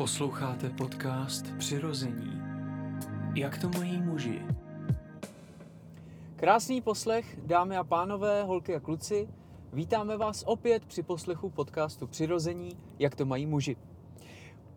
[0.00, 2.42] Posloucháte podcast Přirození.
[3.34, 4.42] Jak to mají muži?
[6.36, 9.28] Krásný poslech, dámy a pánové, holky a kluci.
[9.72, 13.76] Vítáme vás opět při poslechu podcastu Přirození, jak to mají muži.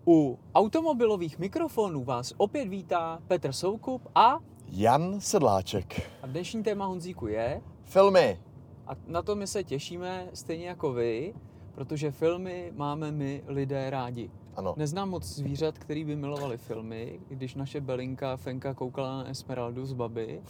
[0.07, 6.11] U automobilových mikrofonů vás opět vítá Petr Soukup a, Jan Sedláček.
[6.21, 8.39] a dnešní téma Honzíku je, Filmy.
[8.87, 11.33] a na to my se těšíme stejně jako vy,
[11.75, 14.31] protože filmy máme my lidé rádi.
[14.55, 14.73] Ano.
[14.77, 19.93] Neznám moc zvířat, který by milovali filmy, když naše Belinka Fenka koukala na Esmeraldu z
[19.93, 20.41] baby,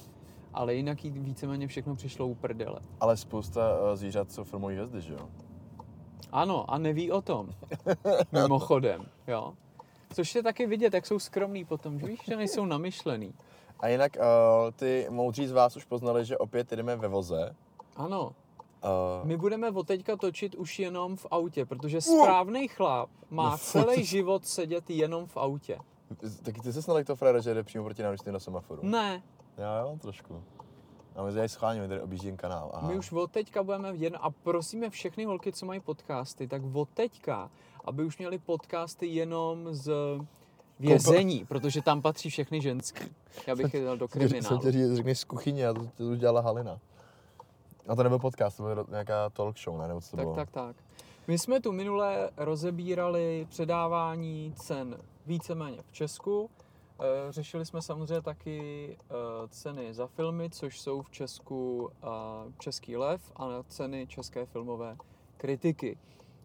[0.53, 2.79] ale jinak jí víceméně všechno přišlo u prdele.
[2.99, 3.61] Ale spousta
[3.93, 5.29] eh, zvířat jsou filmové hvězdy, že jo?
[6.31, 7.49] Ano, a neví o tom.
[8.31, 9.53] Mimochodem, jo.
[10.13, 13.33] Což je taky vidět, jak jsou skromný potom, že víš, že nejsou namyšlený.
[13.79, 17.55] A jinak uh, ty moudří z vás už poznali, že opět jedeme ve voze.
[17.95, 18.31] Ano,
[18.83, 23.57] Uh, my budeme od teďka točit už jenom v autě, protože správný chlap má No,
[23.57, 25.77] celý život sedět jenom v autě.
[26.43, 28.79] taky ty se snad jak to frajera, že jde přímo proti jsi na semaforu.
[28.83, 29.23] Ne,
[29.57, 30.43] Já jo, trošku.
[31.15, 32.71] A my tady schválně, my tady objíždím kanál.
[32.73, 32.87] Aha.
[32.87, 36.89] my už od teďka budeme jen a prosíme všechny holky, co mají podcasty, tak od
[36.89, 37.51] teďka,
[37.85, 39.91] aby už měli podcasty jenom z
[40.79, 43.03] vězení, protože tam patří všechny ženský.
[43.47, 44.57] Já bych je dal do Jsem kriminálu.
[44.57, 46.79] tě říct, řekneš z kuchyně a to, to už dělala Halina.
[47.87, 49.87] A to nebyl podcast, to byl nějaká talk show, ne?
[49.87, 50.35] Nebo co to Tak, bylo?
[50.35, 50.75] tak, tak.
[51.27, 56.49] My jsme tu minule rozebírali předávání cen víceméně v Česku.
[56.99, 59.13] Eh, Řešili jsme samozřejmě taky eh,
[59.49, 62.07] ceny za filmy, což jsou v Česku eh,
[62.59, 64.97] Český lev a ceny české filmové
[65.37, 65.97] kritiky.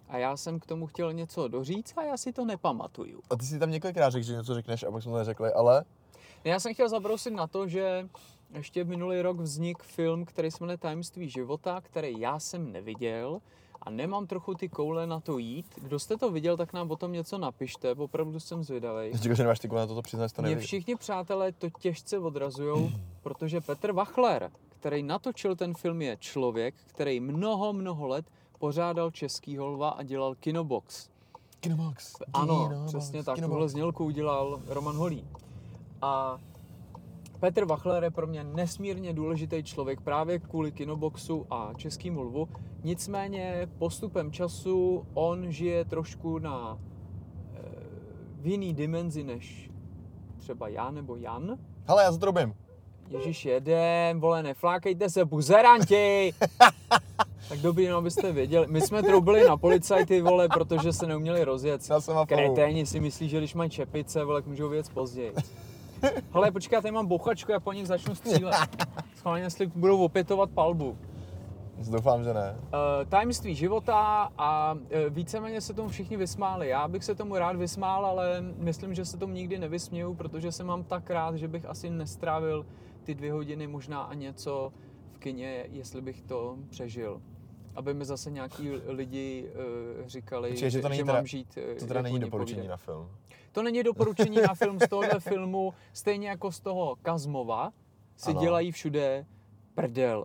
[0.09, 3.21] A já jsem k tomu chtěl něco doříct a já si to nepamatuju.
[3.31, 5.85] A ty si tam několikrát řekl, že něco řekneš a pak jsme to neřekli, ale
[6.45, 8.09] Já jsem chtěl zabrousit na to, že
[8.55, 13.41] ještě minulý rok vznik film, který se jmenuje Tajemství života, který já jsem neviděl
[13.83, 15.67] a nemám trochu ty koule na to jít.
[15.83, 19.13] Kdo jste to viděl, tak nám o tom něco napište, opravdu jsem zvědavý.
[19.13, 22.91] říkal, že nemáš ty koule na toto přiznat, to Mě všichni přátelé to těžce odrazujou,
[23.23, 28.27] protože Petr Wachler, který natočil ten film, je člověk, který mnoho, mnoho let
[28.59, 31.09] pořádal Český lva a dělal Kinobox.
[31.61, 32.17] Kinobox.
[32.33, 33.35] Ano, Kinobox, přesně tak.
[33.35, 33.55] Kinobox.
[33.55, 35.25] Tuhle znělku udělal Roman Holý.
[36.03, 36.39] A
[37.41, 42.49] Petr Wachler je pro mě nesmírně důležitý člověk právě kvůli Kinoboxu a Českému lvu.
[42.85, 46.79] Nicméně postupem času on žije trošku na
[47.55, 47.61] eh,
[48.41, 49.71] v jiný dimenzi než
[50.37, 51.59] třeba já nebo Jan.
[51.85, 52.55] Hele, já zatrubím.
[53.09, 56.35] Ježíš jedem, vole, neflákejte se, buzeranti!
[57.49, 58.67] tak dobrý, no, abyste věděli.
[58.67, 61.83] My jsme troubili na policajty, vole, protože se neuměli rozjet.
[62.27, 65.33] Kreténi si myslí, že když mají čepice, vole, můžou věc později.
[66.33, 68.55] Hele, počkej, já tady mám bouchačku, já po nich začnu střílet.
[69.15, 70.99] Schválně, jestli budou opětovat palbu.
[71.91, 72.57] Doufám, že ne.
[72.59, 76.69] Uh, tajemství života a uh, víceméně se tomu všichni vysmáli.
[76.69, 80.65] Já bych se tomu rád vysmál, ale myslím, že se tomu nikdy nevysměju, protože se
[80.65, 82.67] mám tak rád, že bych asi nestrávil
[83.05, 84.73] ty dvě hodiny, možná a něco
[85.13, 87.21] v kině, jestli bych to přežil.
[87.75, 89.51] Aby mi zase nějaký lidi
[90.01, 91.59] uh, říkali, Počkej, že že, to není že teda- mám žít.
[91.73, 92.69] uh, To teda jak není doporučení povídají.
[92.69, 93.09] na film.
[93.53, 97.73] To není doporučení na film z tohohle filmu, stejně jako z toho Kazmova
[98.17, 98.41] si Ano.
[98.41, 99.27] dělají všude
[99.75, 100.25] prdel.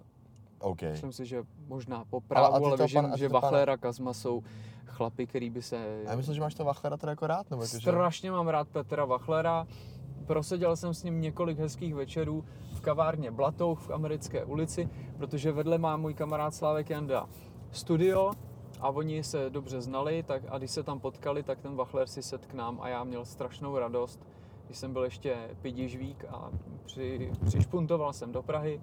[0.59, 0.81] OK.
[0.81, 3.77] Myslím si, že možná po právu, ale, to ale pan- že to pana- Wachler a
[3.77, 4.43] Kazma jsou
[4.85, 5.77] chlapi, který by se...
[6.05, 7.79] A já myslím, že máš to Wachlera teda jako rád, nebo jako, že...
[7.79, 9.67] Strašně mám rád Petra Wachlera.
[10.25, 12.45] Proseděl jsem s ním několik hezkých večerů
[12.83, 17.29] kavárně Blatouch v americké ulici, protože vedle má můj kamarád Slávek Janda
[17.71, 18.31] studio
[18.79, 22.23] a oni se dobře znali tak, a když se tam potkali, tak ten Wachler si
[22.23, 24.19] sedl k nám a já měl strašnou radost,
[24.65, 26.51] když jsem byl ještě pidižvík a
[26.85, 28.81] při, přišpuntoval jsem do Prahy,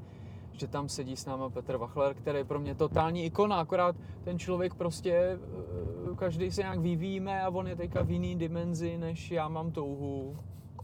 [0.52, 4.38] že tam sedí s náma Petr Wachler, který je pro mě totální ikona, akorát ten
[4.38, 9.30] člověk prostě, eh, každý se nějak vyvíjíme a on je teďka v jiný dimenzi, než
[9.30, 10.36] já mám touhu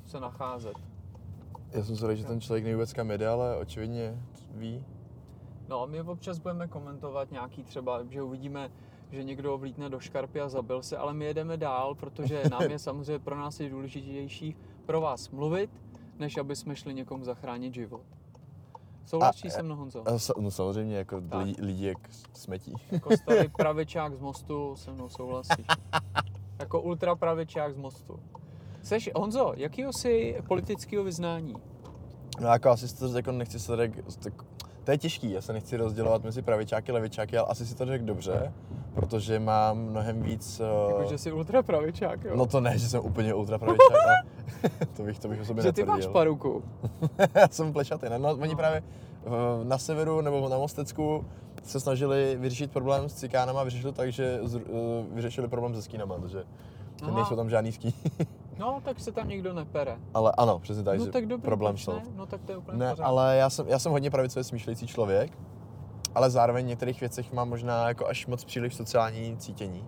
[0.07, 0.96] se nacházet.
[1.77, 4.85] Já jsem se že ten člověk neví vůbec kam jede, ale očividně ví.
[5.69, 8.71] No a my občas budeme komentovat nějaký třeba, že uvidíme,
[9.11, 12.79] že někdo vlítne do škarpy a zabil se, ale my jedeme dál, protože nám je
[12.79, 14.57] samozřejmě pro nás je důležitější
[14.87, 15.71] pro vás mluvit,
[16.19, 18.03] než aby jsme šli někomu zachránit život.
[19.05, 20.09] Souhlasí se mnou, Honzo?
[20.09, 21.47] A No samozřejmě, jako Tak.
[21.47, 21.99] lidi, lidi jak
[22.33, 22.73] smetí.
[22.91, 25.67] Jako starý pravičák z mostu se mnou souhlasíš.
[26.59, 28.21] Jako ultra pravičák z mostu.
[28.87, 31.55] Seš, Honzo, jakýho jsi politického vyznání?
[32.41, 33.91] No jako asi si to jako nechci se tak,
[34.23, 34.33] tak,
[34.85, 37.87] to je těžký, já se nechci rozdělovat mezi pravičáky a levičáky, ale asi si to
[37.87, 38.53] řekl dobře,
[38.95, 40.61] protože mám mnohem víc...
[40.61, 42.37] eh, Jako, že jsi ultra pravičák, jo?
[42.37, 44.17] No to ne, že jsem úplně ultra pravičák, ale
[44.97, 46.13] to bych, to bych o sobě že ty máš netvrdil.
[46.13, 46.63] paruku.
[47.35, 48.07] Já jsem plešatý.
[48.11, 48.83] No, no, oni právě
[49.27, 49.31] eh,
[49.65, 51.25] na severu nebo na Mostecku
[51.63, 54.61] se snažili vyřešit problém s cikánama, vyřešili tak, že eh,
[55.13, 56.45] vyřešili problém se skínama, takže
[56.99, 57.17] Ten Aha.
[57.17, 57.95] nejsou tam žádný ský.
[58.59, 59.97] No, tak se tam nikdo nepere.
[60.15, 62.03] ale ano, přesně tak, no tak dobrý, problém ne?
[62.17, 65.39] No tak to je úplně Ne, ale já jsem, já jsem hodně pravicově smýšlející člověk,
[66.15, 69.85] ale zároveň v některých věcech mám možná jako až moc příliš sociální cítění.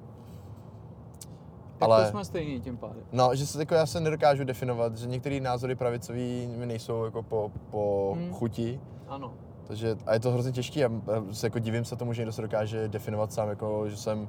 [1.78, 3.02] Tak ale- to jsme stejný tím pádem.
[3.12, 7.22] No, že se, jako já se nedokážu definovat, že některé názory pravicový mi nejsou jako
[7.22, 8.32] po, po Hmm.
[8.32, 9.32] chuti, Ano.
[9.66, 10.90] takže a je to hrozně těžké a
[11.32, 14.28] se jako divím se tomu, že někdo se dokáže definovat sám jako, že jsem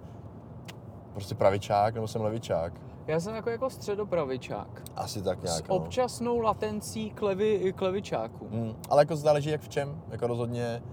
[1.14, 2.74] prostě pravičák nebo jsem levičák.
[3.10, 4.82] Já jsem jako, jako středopravičák.
[4.96, 5.76] Asi tak nějak, S no.
[5.76, 8.48] občasnou latencí klevy, klevičáků.
[8.52, 10.84] Mm, ale jako záleží jak v čem, jako rozhodně,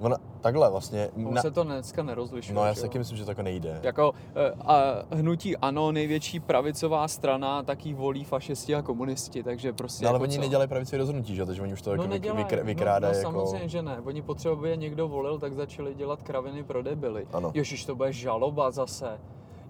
[0.00, 2.54] ona, takhle vlastně, On na, se to dneska nerozlišuje.
[2.56, 3.80] no já si taky myslím, že to jako nejde.
[3.82, 10.04] Jako eh, a hnutí ANO, největší pravicová strana, taky volí fašisti a komunisti, takže prostě
[10.04, 10.40] No, ale jako oni co?
[10.40, 11.46] nedělají pravicové rozhodnutí, že?
[11.46, 12.44] takže oni už to jako no, vyk- nedělají.
[12.44, 13.32] vykr- no, vykrádají no, jako...
[13.32, 14.00] samozřejmě, že ne.
[14.04, 17.26] Oni potřebují, někdo volil, tak začali dělat kraviny pro debily.
[17.32, 17.50] Ano.
[17.54, 19.20] Ježiš, to bude žaloba zase.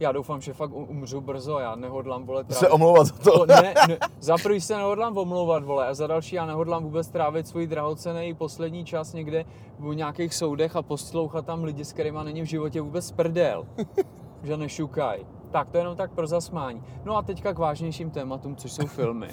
[0.04, 3.38] Já doufám, že fakt um- umřu brzo, já nehodlám, vole, Se omlouvat za to.
[3.38, 7.08] To ne, ne, za prvý se nehodlám omlouvat, vole, a za další já nehodlám vůbec
[7.08, 9.44] trávit svůj drahocený poslední čas někde
[9.78, 13.66] v nějakých soudech a poslouchat tam lidi, s kterýma není v životě vůbec prdel.
[14.42, 15.26] že nešukaj.
[15.50, 16.82] Tak, to je jenom tak pro zasmání.
[17.04, 19.28] No a teďka k vážnějším tématům, což jsou filmy.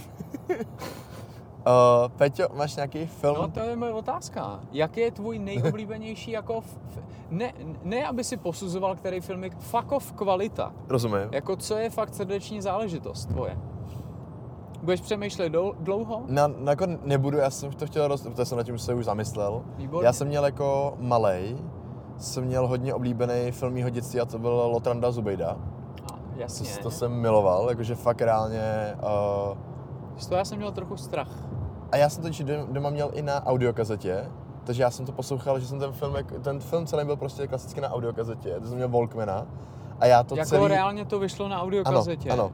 [1.68, 3.36] Uh, Peťo, máš nějaký film?
[3.42, 4.60] No to je moje otázka.
[4.72, 6.58] Jaký je tvůj nejoblíbenější jako...
[6.58, 6.78] F-
[7.30, 7.54] ne,
[7.84, 10.74] ne, aby si posuzoval, který film je fuck off kvalita.
[10.90, 11.28] Rozumím.
[11.32, 13.58] Jako co je fakt srdeční záležitost tvoje?
[14.84, 15.50] Budeš přemýšlet
[15.80, 16.22] dlouho?
[16.28, 18.22] Na, na jako nebudu, já jsem to chtěl, roz...
[18.22, 19.62] protože jsem nad tím se už zamyslel.
[19.78, 20.06] Výborně.
[20.06, 21.58] Já jsem měl jako malej,
[22.18, 25.50] jsem měl hodně oblíbený film mýho dětství a to byl Lotranda Zubejda.
[25.50, 26.84] A, To, jasně.
[26.84, 28.96] to jsem miloval, jakože fakt reálně.
[29.52, 29.58] Uh,
[30.22, 31.28] Z toho já jsem měl trochu strach.
[31.92, 32.30] a já jsem to
[32.72, 34.26] doma měl i na audiokazetě,
[34.64, 37.82] takže já jsem to poslouchal, že jsem ten film, ten film celý byl prostě klasicky
[37.82, 39.46] na audiokazetě, to jsem měl Walkmana.
[40.00, 40.68] A já to jako celý...
[40.68, 42.30] reálně to vyšlo na ano, audiokazetě.
[42.30, 42.52] ano.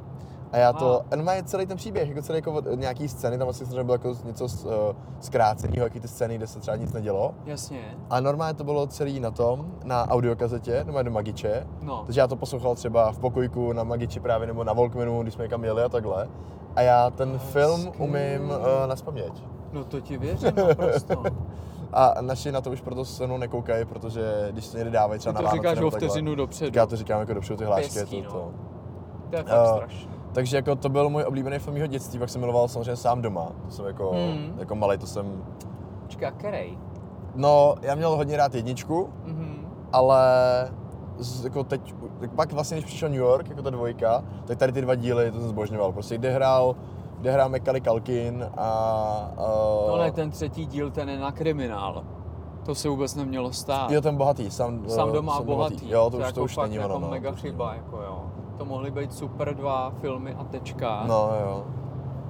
[0.51, 3.37] A já to, a má je celý ten příběh, jako celý jako od nějaký scény,
[3.37, 4.71] tam asi samozřejmě bylo jako něco uh,
[5.19, 7.33] zkráceného, jaký ty scény, kde se třeba nic nedělo.
[7.45, 7.81] Jasně.
[8.09, 11.67] A normálně to bylo celý na tom, na audiokazetě, normálně do Magiče.
[11.81, 12.03] No.
[12.05, 15.43] Takže já to poslouchal třeba v pokojku na Magiči právě, nebo na Walkmanu, když jsme
[15.43, 16.27] někam jeli a takhle.
[16.77, 19.43] A já ten film umím uh, na spaměť.
[19.73, 21.23] No to ti věřím naprosto.
[21.93, 25.33] A naši na to už proto se mnou nekoukají, protože když se někdy dávají třeba
[25.33, 26.79] na to Vánoce říkáš o takhle, vteřinu dopředu.
[26.79, 27.93] já to říkám jako dopředu ty hlášky.
[27.93, 28.33] Pěstí, to, no.
[28.33, 28.51] to.
[29.29, 30.11] To je fakt Eh, strašné.
[30.33, 33.51] Takže jako to byl můj oblíbený film mého dětství, pak jsem miloval samozřejmě sám doma.
[33.65, 34.55] To jsem jako, Hmm.
[34.59, 35.43] jako malý, to jsem...
[36.03, 36.77] Počkej, a kerej?
[37.35, 39.67] No, já měl hodně rád jedničku, Mhm.
[39.93, 40.21] ale
[41.17, 44.71] z, jako teď, tak pak vlastně, když přišel New York, jako ta dvojka, tak tady
[44.71, 45.91] ty dva díly, to jsem zbožňoval.
[45.93, 46.75] Prostě kde hrál,
[47.19, 49.31] kde hrál Macaulay Culkin a...
[49.37, 52.03] Uh, No ne, ten třetí díl, ten je na kriminál.
[52.65, 53.91] To se vůbec nemělo stát.
[53.91, 55.89] Jo, ten bohatý, sám, Sám eh, doma a sám bohatý.
[55.89, 56.99] Jo, to, už, jako to už není jako ono.
[56.99, 58.23] no, mega to chyba, jako jo.
[58.57, 61.03] To mohly být super dva filmy a tečka.
[61.07, 61.65] No jo.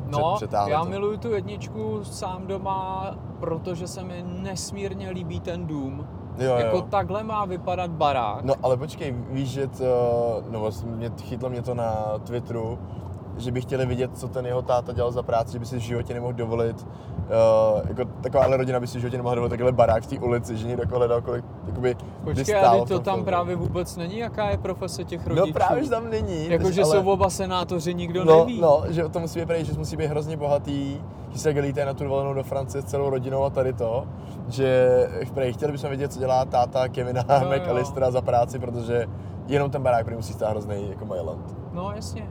[0.06, 0.38] No,
[0.68, 0.90] já to.
[0.90, 6.08] miluju tu jedničku sám doma, protože se mi nesmírně líbí ten dům.
[6.38, 6.58] Jo, jo.
[6.58, 8.44] Jako takhle má vypadat barák.
[8.44, 12.80] No ale počkej, víš, že to, no vlastně mě, chytlo mě to na Twitteru,
[13.38, 15.80] že by chtěli vidět, co ten jeho táta dělal za práci, že by si v
[15.80, 19.72] životě nemohl dovolit, uh, jako taková ale rodina by si v životě nemohla dovolit takhle
[19.72, 23.04] barák v té ulici, že někdo jako hledal, kolik, jakoby, by Počkej, ale to tom
[23.04, 23.26] tam filmu.
[23.26, 25.48] právě vůbec není, jaká je profese těch rodičů.
[25.48, 26.50] No právě, že tam není.
[26.50, 28.62] Jakože ale- jsou oba senátoři, nikdo no, neví.
[28.62, 32.04] No, že to musí být, že musí být hrozně bohatý, že se lítají na tu
[32.04, 34.08] dovolenou do Francie s celou rodinou a tady to,
[34.48, 34.90] že
[35.34, 37.50] prej, chtěli bychom vědět, co dělá táta Kevina jo.
[37.50, 39.08] McAllistera za práci, protože
[39.48, 41.56] jenom ten barák prý musí stát hrozný jako Mailand.
[41.74, 42.28] No jasně.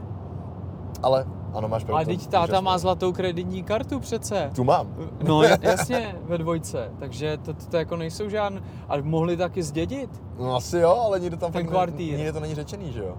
[1.03, 1.95] Ale ano, máš pravdu.
[1.95, 4.51] Ale to- teď táta má zlatou kreditní kartu přece.
[4.55, 4.95] Tu mám.
[5.23, 6.91] No ja- jasně, ve dvojce.
[6.99, 8.61] Takže to, to, to jako nejsou žádné.
[8.89, 10.23] Ale mohli taky zdědit.
[10.39, 13.17] No asi jo, ale nikdo tam Ten fakt nikde to není řečený, že jo?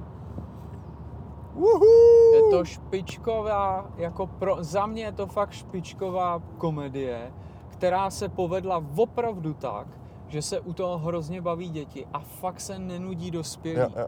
[2.34, 7.32] Je to špičková, jako pro, za mě je to fakt špičková komedie,
[7.68, 9.86] která se povedla opravdu tak,
[10.28, 13.78] že se u toho hrozně baví děti a fakt se nenudí dospělí.
[13.80, 14.06] Jo, jo.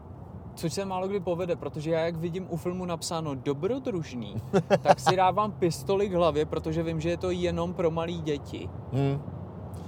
[0.61, 4.41] Což se málo kdy povede, protože já jak vidím u filmu napsáno dobrodružný,
[4.81, 8.69] tak si dávám pistoli k hlavě, protože vím, že je to jenom pro malý děti.
[8.93, 9.21] Hm.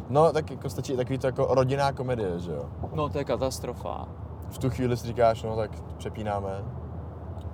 [0.10, 2.66] No, tak jako stačí takový to jako rodinná komedie, že jo?
[2.94, 4.08] No to je katastrofa.
[4.50, 6.64] V tu chvíli si říkáš, no tak přepínáme.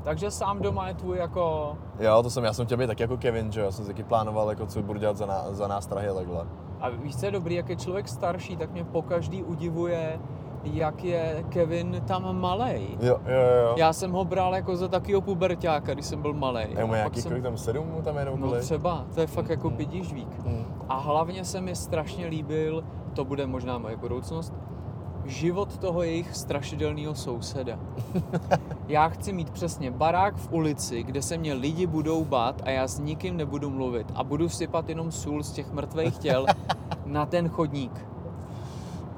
[0.04, 1.78] Takže sám doma je tvůj jako...
[2.00, 3.66] Jo, to jsem, já jsem chtěl být taky jako Kevin, že jo?
[3.66, 6.48] Já jsem si taky plánoval, jako, co budu dělat za, ná, za nástrahy a takhle.
[6.80, 10.20] A víš, co je dobrý, jak je člověk starší, tak mě pokaždý udivuje,
[10.64, 12.88] jak je Kevin tam malej.
[13.02, 13.74] Jo, jo, jo.
[13.78, 16.68] Já jsem ho bral jako za takového puberťáka, když jsem byl malej.
[16.72, 17.30] Já mu nějaký, jsem...
[17.32, 18.64] kolik tam, sedm mu tam jenom No kolik?
[18.64, 20.30] třeba, to je fakt jako pidížvík.
[20.46, 20.66] Hm.
[20.90, 24.54] A hlavně se mi strašně líbil, to bude možná moje budoucnost,
[25.26, 27.80] život toho jejich strašidelného souseda.
[28.88, 32.88] Já chci mít přesně barák v ulici, kde se mě lidi budou bát a já
[32.88, 36.46] s nikým nebudu mluvit a budu sypat jenom sůl z těch mrtvých těl
[37.06, 38.06] na ten chodník.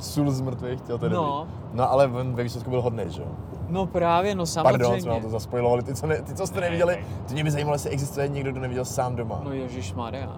[0.01, 1.39] Sůl z mrtvých těl, to je No.
[1.47, 1.55] dobrý.
[1.73, 3.27] No ale ve výsledku byl hodnej, že jo?
[3.69, 4.77] No právě, no samozřejmě.
[4.79, 7.25] Pardon, jsme vám to zaspojovali, ty, co, ne, ty, co jste Ne, neviděli, ne.
[7.27, 9.41] ty mě by zajímalo, jestli existuje někdo, kdo neviděl sám doma.
[9.43, 10.29] No Ježíš Maria.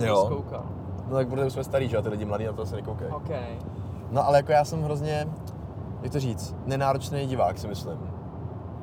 [0.00, 0.26] Jo.
[0.28, 0.62] Koukal.
[1.08, 3.10] No tak protože jsme starý, že jo, ty lidi mladí na to se nekoukají.
[3.10, 3.30] OK.
[4.10, 5.26] No ale jako já jsem hrozně,
[6.02, 7.98] jak to říct, nenáročný divák si myslím.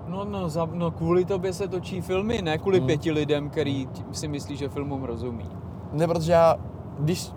[0.07, 2.87] No, no, za, no kvůli tobě se točí filmy, ne kvůli Hmm.
[2.87, 5.49] pěti lidem, který si myslí, že filmům rozumí.
[5.93, 6.55] Ne, protože já,
[6.99, 7.31] když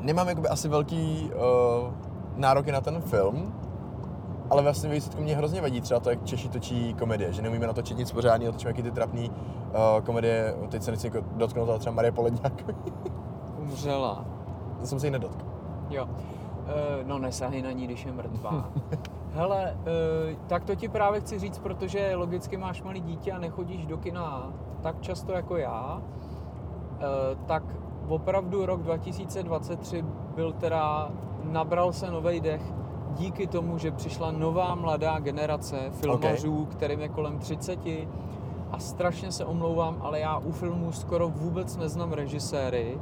[0.00, 1.92] nemám jakoby asi velký uh,
[2.36, 3.54] nároky na ten film,
[4.50, 7.98] ale vlastně výsledku mě hrozně vadí třeba to, jak Češi točí komedie, že neumíme natočit
[7.98, 11.94] nic pořádného, točíme jaký ty trapný uh, komedie, teď se nechci jako dotknout, ale třeba
[11.94, 12.64] Marie Poledňák,
[13.58, 14.24] Umřela.
[14.80, 15.44] to jsem se jí nedotkl.
[15.90, 16.08] Jo.
[16.66, 18.70] E, no nesahej na ní, když je mrtvá.
[19.34, 23.86] Hele, e, tak to ti právě chci říct, protože logicky máš malý dítě a nechodíš
[23.86, 26.02] do kina tak často jako já,
[27.00, 27.62] e, tak
[28.08, 31.12] opravdu rok 2023 byl teda,
[31.44, 32.62] nabral se nový dech
[33.16, 36.74] díky tomu, že přišla nová mladá generace filmařů, okay.
[36.76, 37.78] kterým je kolem 30
[38.70, 42.98] a strašně se omlouvám, ale já u filmů skoro vůbec neznám režiséry,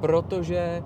[0.00, 0.82] protože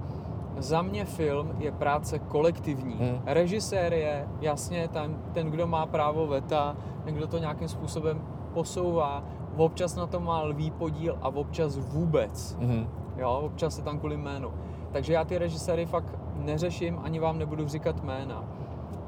[0.59, 2.95] za mě film je práce kolektivní.
[2.95, 3.21] Hmm.
[3.27, 8.21] Režisér je jasně ten, ten, kdo má právo veta, ten, kdo to nějakým způsobem
[8.55, 9.23] posouvá,
[9.57, 12.57] občas na to má lvý podíl a občas vůbec.
[12.61, 12.87] Mhm.
[13.19, 14.51] Jo, občas je tam kvůli jménu.
[14.93, 18.45] Takže já ty režiséry fakt neřeším, ani vám nebudu říkat jména.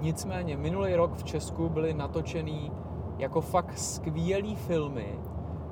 [0.01, 2.73] Nicméně, minulý rok v Česku byly natočený
[3.19, 5.19] jako fakt skvělý filmy.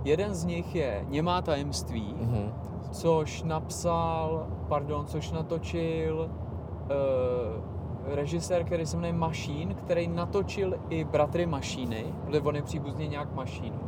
[0.04, 2.52] Jeden z nich je Němá tajemství, Mhm.
[2.90, 11.46] což napsal, pardon, což natočil uh, režisér, který se jmenuje Mašín, který natočil i Bratry
[11.46, 13.80] Mašíny, byli oni příbuzně nějak Mašínů.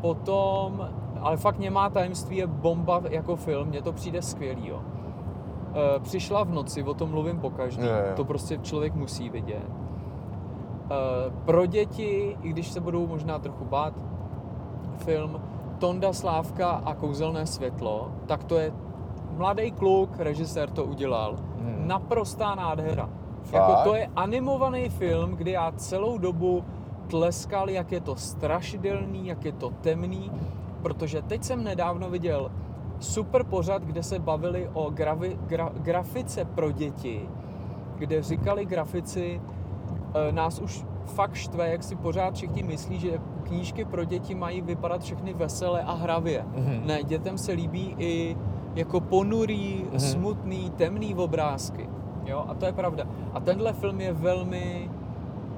[0.00, 0.88] Potom,
[1.22, 4.76] ale fakt Němá tajemství je bomba jako film, mně to přijde skvělý, jo.
[4.76, 8.16] Uh, přišla v noci, o tom mluvím po každý, Jo, jo.
[8.16, 9.66] to prostě člověk musí vidět.
[10.90, 13.94] Uh, pro děti, i když se budou možná trochu bát,
[14.96, 15.40] film
[15.78, 18.72] Tonda Slávka a kouzelné světlo, tak to je
[19.36, 21.36] mladý kluk, režisér to udělal.
[21.58, 21.88] Hmm.
[21.88, 23.08] Naprostá nádhera.
[23.42, 23.54] Fakt?
[23.54, 26.64] Jako to je animovaný film, kdy já celou dobu
[27.06, 30.30] tleskal, jak je to strašidelný, jak je to temný,
[30.82, 32.50] protože teď jsem nedávno viděl
[33.00, 37.28] super pořad, kde se bavili o gravi, gra, grafice pro děti,
[37.98, 39.40] kde říkali grafici,
[40.28, 44.60] e, nás už fakt štve, jak si pořád všichni myslí, že knížky pro děti mají
[44.60, 46.44] vypadat všechny veselé a hravě.
[46.56, 46.82] Mhm.
[46.86, 48.36] Ne, dětem se líbí i
[48.74, 50.00] jako ponurý, Mhm.
[50.00, 51.88] smutný, temný obrázky.
[52.26, 53.04] Jo, a to je pravda.
[53.32, 54.90] A tenhle film je velmi,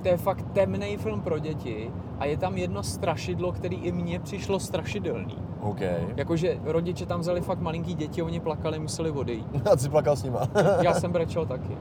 [0.03, 4.21] to je fakt temný film pro děti a je tam jedno strašidlo, který i mně
[4.21, 5.37] přišlo strašidelný.
[5.61, 5.81] OK.
[6.17, 9.47] Jakože rodiče tam vzali fakt malinký děti, oni plakali, museli odejít.
[9.73, 10.41] A ty plakal s nima.
[10.83, 11.77] Já jsem brečel taky.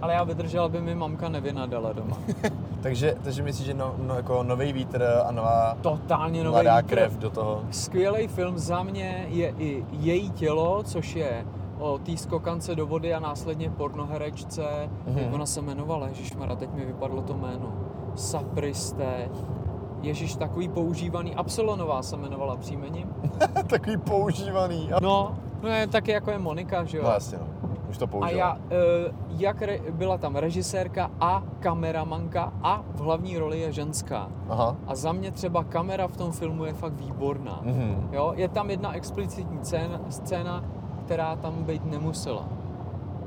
[0.00, 2.16] Ale já vydržel, aby mi mamka nevynadala doma.
[2.82, 6.88] takže, takže myslíš, že no, no, jako nový vítr a nová Totálně nový mladá vítr.
[6.88, 7.62] krev do toho.
[7.70, 11.46] Skvělý film za mě je i Její tělo, což je
[11.82, 14.62] o té skokance do vody a následně pornoherečce.
[15.06, 15.18] Mhm.
[15.18, 16.08] Jak ona se jmenovala?
[16.08, 17.72] Ježišmara, teď mi vypadlo to jméno.
[18.14, 19.28] Sapriste.
[20.02, 21.34] Ježíš, takový používaný.
[21.34, 23.08] Absolonová se jmenovala příjmením.
[23.66, 24.92] Takový používaný.
[24.92, 25.00] A...
[25.00, 27.04] No, no je taky jako je Monika, že jo?
[27.06, 27.46] No jasně, no.
[27.90, 28.36] Už to A použil.
[28.38, 34.28] já, eh, jak re, byla tam režisérka a kameramanka a v hlavní roli je ženská.
[34.48, 34.76] Aha.
[34.86, 37.60] A za mě třeba kamera v tom filmu je fakt výborná.
[37.62, 38.08] Mhm.
[38.12, 40.64] Jo, je tam jedna explicitní scéna, scéna,
[41.04, 42.48] která tam být nemusela.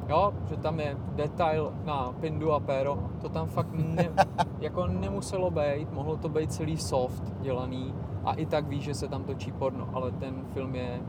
[0.09, 4.09] Jo, že tam je detail na Pindu a Péro, to tam fakt ne,
[4.59, 7.93] jako nemuselo být, mohlo to být celý soft dělaný
[8.25, 10.99] a i tak víš, že se tam točí porno, ale ten film je,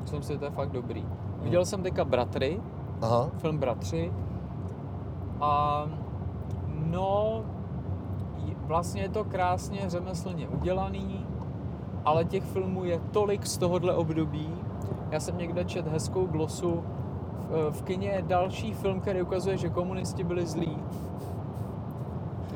[0.00, 1.06] myslím si, že to je fakt dobrý.
[1.42, 2.60] Viděl jsem teďka Bratry,
[3.02, 3.30] Aha.
[3.38, 4.12] film Bratři
[5.40, 5.84] a
[6.86, 7.42] no
[8.66, 11.26] vlastně je to krásně řemeslně udělaný,
[12.04, 14.48] ale těch filmů je tolik z tohohle období.
[15.10, 16.84] Já jsem někde čet hezkou glosu.
[17.50, 20.76] V, v kině je další film, který ukazuje, že komunisti byli zlí.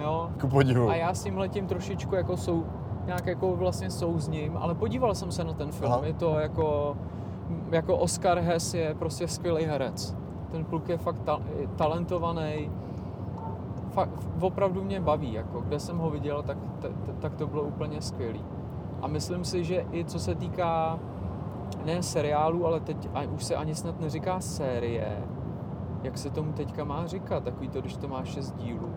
[0.03, 0.31] Jo.
[0.41, 0.89] Ku podivu.
[0.89, 2.65] A já s tím letím trošičku jako sou,
[3.07, 5.93] nějak jako vlastně souzním, ale podíval jsem se na ten film.
[5.93, 6.01] Aha.
[6.07, 6.97] Je to jako,
[7.71, 10.17] jako Oscar Hess je prostě skvělý herec.
[10.51, 11.41] Ten kluk je fakt ta,
[11.77, 12.71] talentovaný.
[13.91, 17.63] Fakt, opravdu mě baví, jako kde jsem ho viděl, tak, t, t, tak to bylo
[17.63, 18.45] úplně skvělý.
[19.03, 20.99] A myslím si, že i co se týká
[21.85, 25.19] ne seriálu, ale teď a už se ani snad neříká série,
[26.03, 28.89] jak se tomu teďka má říkat, takový to, když to má šest dílů.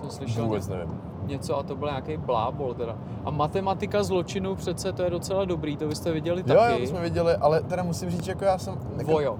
[0.00, 1.00] Jsem slyšel Vůbec ně- nevím.
[1.26, 2.96] něco a to byl nějaký blábol teda.
[3.24, 6.72] A matematika zločinu přece to je docela dobrý, to byste viděli Jo, taky.
[6.72, 8.74] jo, to jsme viděli, ale teda musím říct, že jako já jsem...
[8.98, 9.38] Jako, Vojo.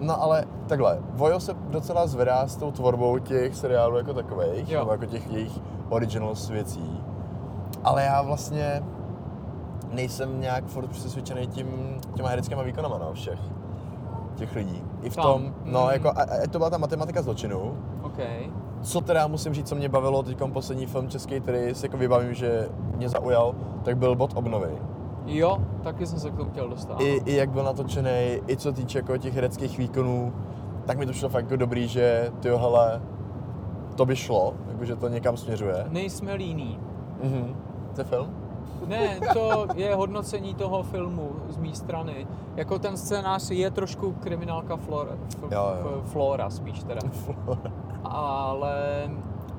[0.00, 4.78] No ale takhle, Vojo se docela zvedá s tou tvorbou těch seriálů jako takových, Jo.
[4.80, 7.00] nebo jako těch jejich originals věcí.
[7.84, 8.82] Ale já vlastně
[9.92, 11.66] nejsem nějak furt přesvědčený tím,
[12.14, 13.38] těma hereckýma výkonama, no, všech
[14.34, 14.82] těch lidí.
[15.02, 15.24] I v Tam.
[15.24, 15.90] tom, no, Mm.
[15.92, 18.18] jako, a, a to byla ta matematika zločinu, OK.
[18.82, 22.34] co teda musím říct, co mě bavilo teď poslední film Český, který si jako vybavím,
[22.34, 24.70] že mě zaujal, tak byl Bod obnovy.
[25.26, 27.00] Jo, taky jsem se k tomu chtěl dostat.
[27.00, 30.32] I, i jak byl natočený, i co týče jako těch hereckých výkonů,
[30.86, 33.02] tak mi to šlo fakt jako dobrý, že ty hele,
[33.94, 35.86] to by šlo, jakože to někam směřuje.
[35.88, 36.80] Nejsme líní.
[37.22, 37.56] Mhm.
[37.94, 38.34] To je film?
[38.86, 42.26] Ne, to je hodnocení toho filmu z mé strany.
[42.56, 46.02] Jako ten scénář je trošku kriminálka Flora, f, Jo, jo.
[46.04, 47.00] Flora spíš teda.
[48.04, 49.08] Ale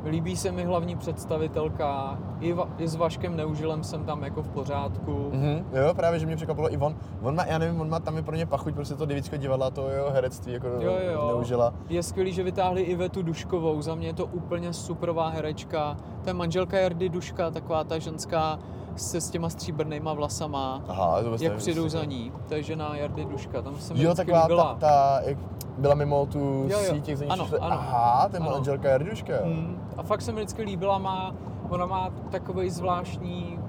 [0.06, 2.18] líbí se mi hlavní představitelka.
[2.40, 5.30] I, va, I s Vaškem Neužilem jsem tam jako v pořádku.
[5.34, 5.66] Mhm.
[5.74, 6.96] Jo, právě, že mě překvapilo i on.
[7.22, 9.70] On má, já nevím, on má tam je pro ně pachuť, prostě to divického divadla,
[9.70, 11.28] to jeho herectví jako Jo, jo.
[11.28, 11.74] neužila.
[11.90, 13.82] Je skvělý, že vytáhli Ivetu Duškovou.
[13.82, 15.98] Za mě je to úplně superová herečka.
[16.24, 18.60] To je manželka Jardy Duška, taková ta ženská
[19.02, 20.82] se s těma stříbrnýma vlasama.
[20.88, 22.32] Aha, to Jak přijdou za ní.
[22.48, 23.62] To je žena Jardy Duška.
[23.62, 25.38] Tam se mi Jo, taková ta, ta, jak
[25.78, 27.60] byla mimo tu Jo, síť, ní Ano, přišli.
[27.60, 27.76] ano.
[27.76, 29.34] Aha, to je manželka Jarduška.
[29.34, 29.46] jo.
[29.46, 31.36] Mm, a fakt se mi vždycky líbila, má,
[31.70, 33.60] ona má takový zvláštní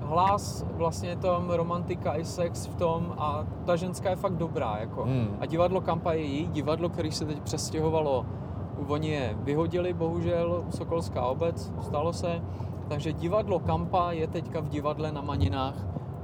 [0.00, 4.76] hlas, vlastně je tam romantika i sex v tom a ta ženská je fakt dobrá,
[4.80, 5.02] jako.
[5.04, 5.36] Hmm.
[5.40, 8.26] A divadlo Kampa je její divadlo, který se teď přestěhovalo,
[8.88, 12.40] oni je vyhodili, bohužel, Sokolská obec, stalo se,
[12.88, 15.74] takže divadlo Kampa je teďka v divadle na Maninách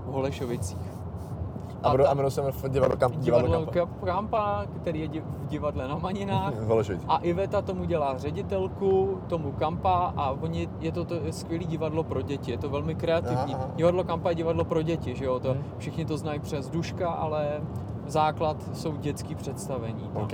[0.07, 0.93] v Holešovicích.
[1.83, 4.07] A, ta- a jmenuji se divadlo, kam, divadlo, Divadlo Kampa.
[4.07, 6.55] Kampa, který je v divadle na Maninách.
[7.09, 12.23] A Iveta tomu dělá ředitelku, tomu Kampa a oni, je to, to skvělé divadlo pro
[12.23, 13.55] děti, je to velmi kreativní.
[13.55, 13.69] Aha.
[13.77, 15.63] Divadlo Kampa je divadlo pro děti, že jo, to, Hmm.
[15.79, 17.61] všichni to znají přes Duška, ale
[18.07, 20.11] základ jsou dětský představení.
[20.15, 20.21] no.
[20.21, 20.33] OK.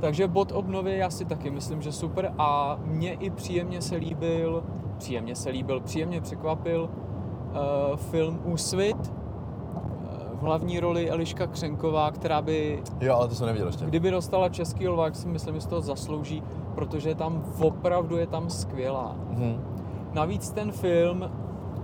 [0.00, 4.64] Takže bod obnovy já si taky myslím, že super a mně i příjemně se líbil,
[4.98, 12.42] příjemně se líbil, příjemně překvapil uh, film Úsvit, uh, v hlavní roli Eliška Křenková, která
[12.42, 13.84] by Jo, ale to jsem neviděl ještě.
[13.84, 16.42] Kdyby dostala český lva, si myslím, že si to zaslouží,
[16.74, 19.16] protože tam opravdu je tam skvělá.
[19.30, 19.64] Mhm.
[20.12, 21.30] Navíc ten film,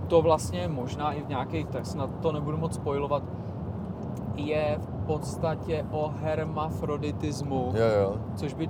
[0.07, 3.23] to vlastně možná i v nějakých, tak snad to nebudu moc spojovat,
[4.35, 8.15] je v podstatě o hermafroditismu, Jo, jo.
[8.35, 8.69] což by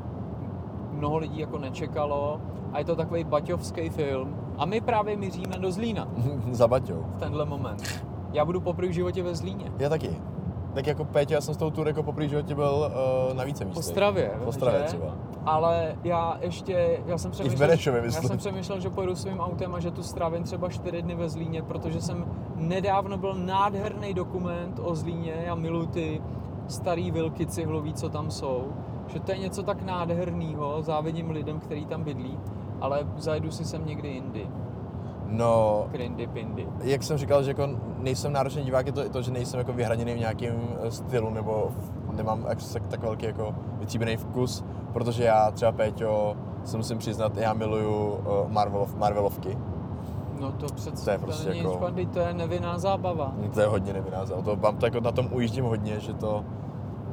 [0.92, 2.42] mnoho lidí jako nečekalo.
[2.74, 4.36] A je to takový baťovský film.
[4.58, 6.08] A my právě míříme do Zlína
[6.52, 7.06] Za Baťou.
[7.16, 7.84] v tenhle moment.
[8.34, 9.72] Já budu poprvé v životě ve Zlíně.
[9.80, 10.16] Já taky.
[10.74, 12.92] Tak jako Pétě, já jsem s tou jako poprvé v životě byl
[13.30, 13.84] uh, na více místech.
[13.84, 14.86] V Ostravě, V Ostravě že?
[14.88, 15.16] třeba.
[15.46, 19.80] Ale já ještě, já jsem přemýšlel, Benešově, já jsem přemýšlel, že pojedu svým autem a
[19.80, 22.26] že tu strávím třeba čtyři dny ve Zlíně, protože jsem
[22.56, 26.22] nedávno byl nádherný dokument o Zlíně, já miluji ty
[26.68, 28.68] starý vilky cihlový, co tam jsou,
[29.08, 32.40] že to je něco tak nádherného, závidím lidem, kteří tam bydlí,
[32.82, 34.48] ale zajedu si sem někdy jindy,
[35.34, 36.68] No, krindy pindy.
[36.84, 40.14] jak jsem říkal, že jako nejsem náročný divák, je to to, že nejsem jako vyhraněný
[40.14, 45.24] v nějakém eh, stylu, nebo v- nemám až tak, tak velký jako vytříbený vkus, protože
[45.24, 49.58] já třeba Péťo, se musím přiznat, já miluju uh, Marvelov, Marvelovky.
[50.40, 53.34] No to přece, To je prostě není jako- špatný, to je nevinná zábava.
[53.54, 54.42] To je hodně nevynázel.
[54.42, 56.44] To mám to jako na tom ujíždím hodně, že to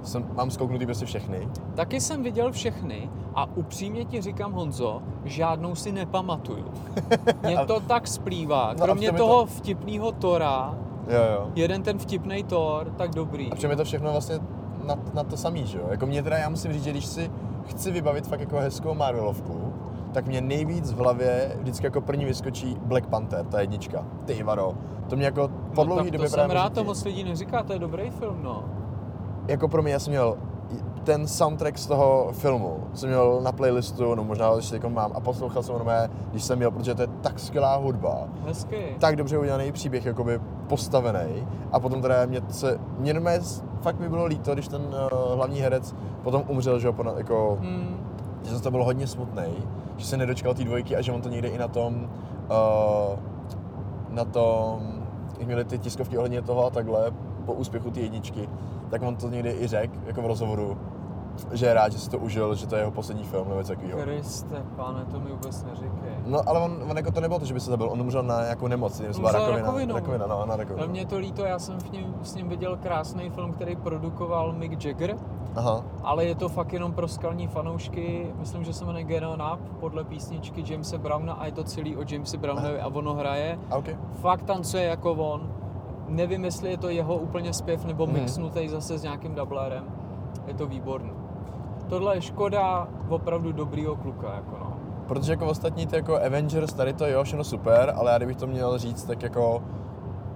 [0.02, 1.48] jsem, mám zkouknutý prostě všechny.
[1.74, 6.64] Taky jsem viděl všechny a upřímně ti říkám, Honzo, žádnou si nepamatuju.
[7.42, 8.74] Mě to tak splývá.
[8.78, 10.74] No Kromě je toho vtipného Tora,
[11.08, 11.48] Jo, jo.
[11.54, 13.52] jeden ten vtipný Thor, tak dobrý.
[13.52, 14.38] A je to všechno vlastně
[14.88, 15.84] na, na to samý, že jo?
[15.90, 17.30] Jako mě teda, já musím říct, že když si
[17.66, 19.72] chci vybavit fakt jako hezkou Marvelovku,
[20.12, 24.06] tak mě nejvíc v hlavě vždycky jako první vyskočí Black Panther, ta jednička.
[24.24, 24.74] Ty vado.
[25.08, 27.62] To mě jako po no, dlouhý tak to době jsem rád, to moc lidí neříká,
[27.62, 28.64] to je dobrý film, no.
[29.48, 30.36] Jako pro mě, já jsem měl
[31.08, 35.20] ten soundtrack z toho filmu, jsem měl na playlistu, no možná ještě jako mám, a
[35.20, 38.96] poslouchal jsem ho normálně, když jsem měl, protože to je tak skvělá hudba, Hezky.
[38.98, 41.46] tak dobře udělaný příběh, jakoby postavený.
[41.72, 43.40] A potom teda mě se, mě normálně
[43.80, 47.96] fakt mi bylo líto, když ten uh, hlavní herec potom umřel, že jo, jako, Hmm,
[48.42, 49.54] že jsem to byl hodně smutný,
[49.96, 52.08] že se nedočkal té dvojky a že on to někde i na tom,
[52.50, 53.18] uh,
[54.08, 54.80] na tom,
[55.38, 57.12] jak měli ty tiskovky ohledně toho a takhle,
[57.46, 58.48] po úspěchu té jedničky,
[58.90, 60.78] tak on to někdy i řekl, jako v rozhovoru,
[61.52, 63.72] že je rád, že si to užil, že to je jeho poslední film nebo něco
[63.72, 64.00] takového.
[64.00, 66.10] Kriste, pane, to mi vůbec neříkej.
[66.26, 68.42] No ale on, on jako to nebylo to, že by se zabil, on umřel na
[68.42, 69.94] nějakou nemoc, nevím, byla rakovina, rakovinou.
[69.94, 70.78] rakovina, no, na rakovinu.
[70.82, 74.52] Ale mě to líto, já jsem v ním, s ním viděl krásný film, který produkoval
[74.52, 75.16] Mick Jagger,
[75.56, 79.42] Aha, ale je to fakt jenom pro skalní fanoušky, myslím, že se jmenuje Get On
[79.54, 83.58] Up, podle písničky Jamesa Browna a je to celý o Jamesi Brownovi a ono hraje.
[83.70, 83.86] a OK.
[84.20, 85.52] Fakt tancuje jako on.
[86.08, 88.14] Nevím, jestli je to jeho úplně zpěv nebo Mhm.
[88.14, 89.84] mixnutý zase s nějakým dublérem.
[90.46, 91.12] Je to výborný.
[91.88, 94.72] Tohle je škoda opravdu dobrýho kluka, jako no.
[95.06, 98.46] Protože jako ostatní ty jako Avengers, tady to jo, všechno super, ale já kdybych to
[98.46, 99.62] měl říct, tak jako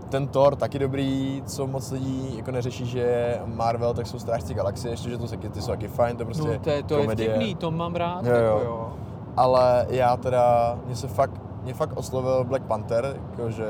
[0.09, 4.55] ten Thor taky dobrý, co moc lidí jako neřeší, že je Marvel, tak jsou Strážci
[4.55, 6.95] galaxie, ještě, že to taky, ty jsou taky fajn, to prostě no to je, to
[6.95, 7.31] je komedie.
[7.31, 8.61] vtipný, to mám rád, Jo, jako jo.
[8.65, 8.93] jo.
[9.37, 13.67] Ale já teda, mě se fakt, mě fakt oslovil Black Panther, jakože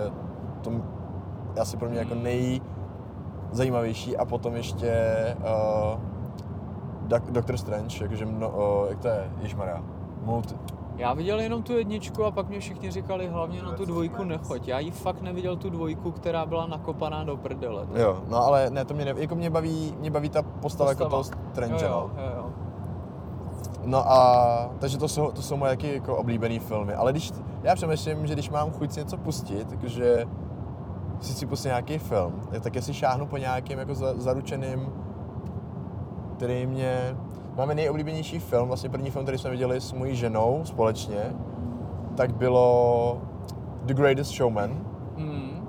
[0.60, 0.70] to
[1.54, 4.92] je asi pro mě jako nejzajímavější a potom ještě
[5.40, 5.46] uh,
[7.06, 9.82] Doctor Strange, jakože mno, uh, jak to je, Ježmarja,
[10.24, 10.54] multi,
[10.96, 14.68] Já viděl jenom tu jedničku a pak mě všichni říkali hlavně na tu dvojku nechoď.
[14.68, 17.86] Já jí fakt neviděl tu dvojku, která byla nakopaná do prdele.
[17.94, 21.04] Jo, no ale ne, to mě, ne, jako mě baví, mě baví ta postava, jako
[21.04, 22.22] toho Strange, jo, no.
[22.22, 22.50] jo, jo, jo.
[23.84, 27.74] No a, takže to jsou, to jsou moje taky jako oblíbený filmy, ale když, já
[27.74, 30.26] přemýšlím, že když mám chuť si něco pustit, takže
[31.20, 34.92] si si pustím nějaký film, tak si šáhnu po nějakým jako za, zaručeným,
[36.42, 37.16] který mě,
[37.56, 41.34] máme nejoblíbenější film, vlastně první film, který jsme viděli s mojí ženou společně,
[42.16, 43.18] tak bylo
[43.84, 44.70] The Greatest Showman,
[45.16, 45.68] Mm.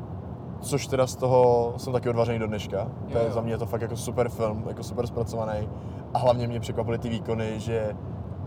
[0.62, 2.88] což teda z toho jsem taky odvařený do dneška.
[3.12, 5.69] To Jo, je za mě to fakt jako super film, jako super zpracovaný.
[6.13, 7.95] A hlavně mě překvapily ty výkony, že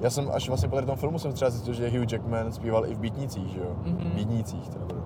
[0.01, 2.87] já jsem až vlastně po tady tom filmu jsem třeba zjistil, že Hugh Jackman zpíval
[2.87, 3.77] i v Bítnicích, že jo?
[3.85, 4.11] Mhm.
[4.15, 5.03] Bítnicích, to nebudu.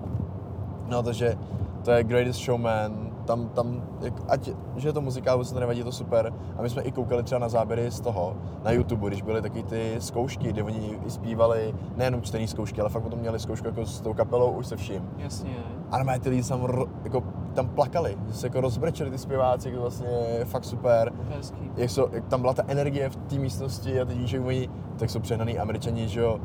[0.87, 1.37] No, takže
[1.83, 5.79] to je Greatest Showman, tam, tam, jak, ať, že je to muzikál, vůbec to nevadí,
[5.79, 6.33] je to super.
[6.57, 9.63] A my jsme i koukali třeba na záběry z toho, na YouTube, když byly taky
[9.63, 13.85] ty zkoušky, kde oni i zpívali, nejenom čtený zkoušky, ale fakt potom měli zkoušku jako
[13.85, 15.09] s tou kapelou už se vším.
[15.17, 15.55] Jasně.
[15.91, 16.67] A normálně ty lidi tam,
[17.03, 20.07] jako, tam plakali, že se jako rozbrečeli ty zpěváci, jako vlastně
[20.37, 21.13] je fakt super.
[21.29, 21.71] Hezký.
[21.77, 25.09] Jak, jsou, jak tam byla ta energie v té místnosti a teď že oni, tak
[25.09, 26.39] jsou přehnaný američani, že jo,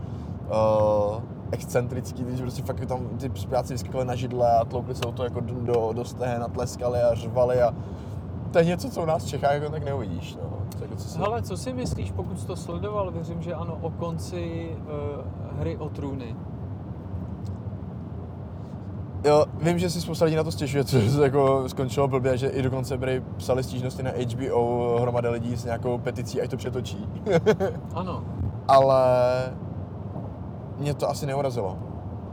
[0.49, 5.13] uh, excentrický, když prostě fakt tam ty zpěváci vyskakali na židle a tloukli se o
[5.13, 7.75] to jako do, do, stehen a tleskali a řvali a
[8.51, 10.59] to je něco, co u nás v Čechách jako tak neuvidíš, no.
[10.81, 11.19] Jako, co se...
[11.19, 15.77] Hele, co si myslíš, pokud jsi to sledoval, věřím, že ano, o konci uh, hry
[15.77, 16.37] o trůny.
[19.25, 22.49] Jo, vím, že si spousta lidí na to stěžuje, což se jako skončilo blbě, že
[22.49, 27.09] i dokonce byli psali stížnosti na HBO hromada lidí s nějakou peticí, ať to přetočí.
[27.95, 28.25] Ano.
[28.69, 29.03] ale
[30.79, 31.79] mě to asi neurazilo.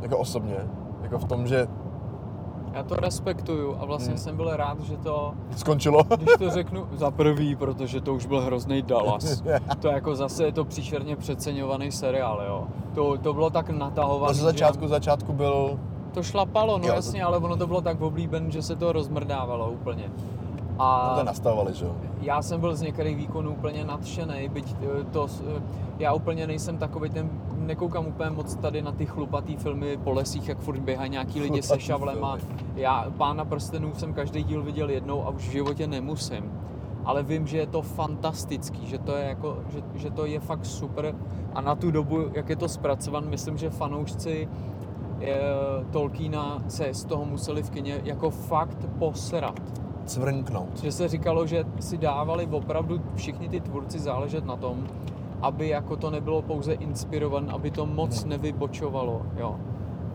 [0.02, 0.56] Jako osobně.
[1.02, 1.68] Jako v tom, že
[2.74, 4.18] Já to respektuju a vlastně Hmm.
[4.18, 6.04] jsem byl rád, že to, skončilo.
[6.18, 9.44] když to řeknu, za prvý, protože to už byl hrozný Dallas.
[9.80, 12.68] To jako zase je to příšerně přeceňovaný seriál, jo.
[12.96, 14.38] To, to bylo tak natahované.
[14.38, 15.80] Na začátku, začátku byl...
[16.14, 18.92] To šlapalo, no Jo, to- jasně, ale ono to bylo tak oblíben, že se to
[18.92, 20.12] rozmrdávalo úplně.
[20.80, 21.96] A No to nastavovali, že jo.
[22.22, 25.62] já jsem byl z některých výkonů úplně nadšený, byť eh, to, eh,
[26.00, 30.50] já úplně nejsem takový ten, nekoukám úplně moc tady na ty chlupatý filmy po lesích,
[30.50, 32.38] jak furt běhají nějaký lidi se Chlupatý šavlema.
[32.38, 32.64] filmy.
[32.76, 36.52] Já Pána prstenů jsem každý díl viděl jednou a už v životě nemusím.
[37.06, 40.66] Ale vím, že je to fantastický, že to je, jako, že, že to je fakt
[40.66, 41.16] super
[41.56, 44.48] a na tu dobu, jak je to zpracovan, myslím, že fanoušci
[45.22, 45.36] eh,
[45.92, 49.60] Tolkiena se z toho museli v kině jako fakt posrat
[50.06, 50.80] Cvrnknout.
[50.84, 54.84] že se říkalo, že si dávali opravdu všichni ty tvůrci záležet na tom,
[55.42, 58.30] aby jako to nebylo pouze inspirované, aby to moc Hmm.
[58.30, 59.56] nevybočovalo, jo.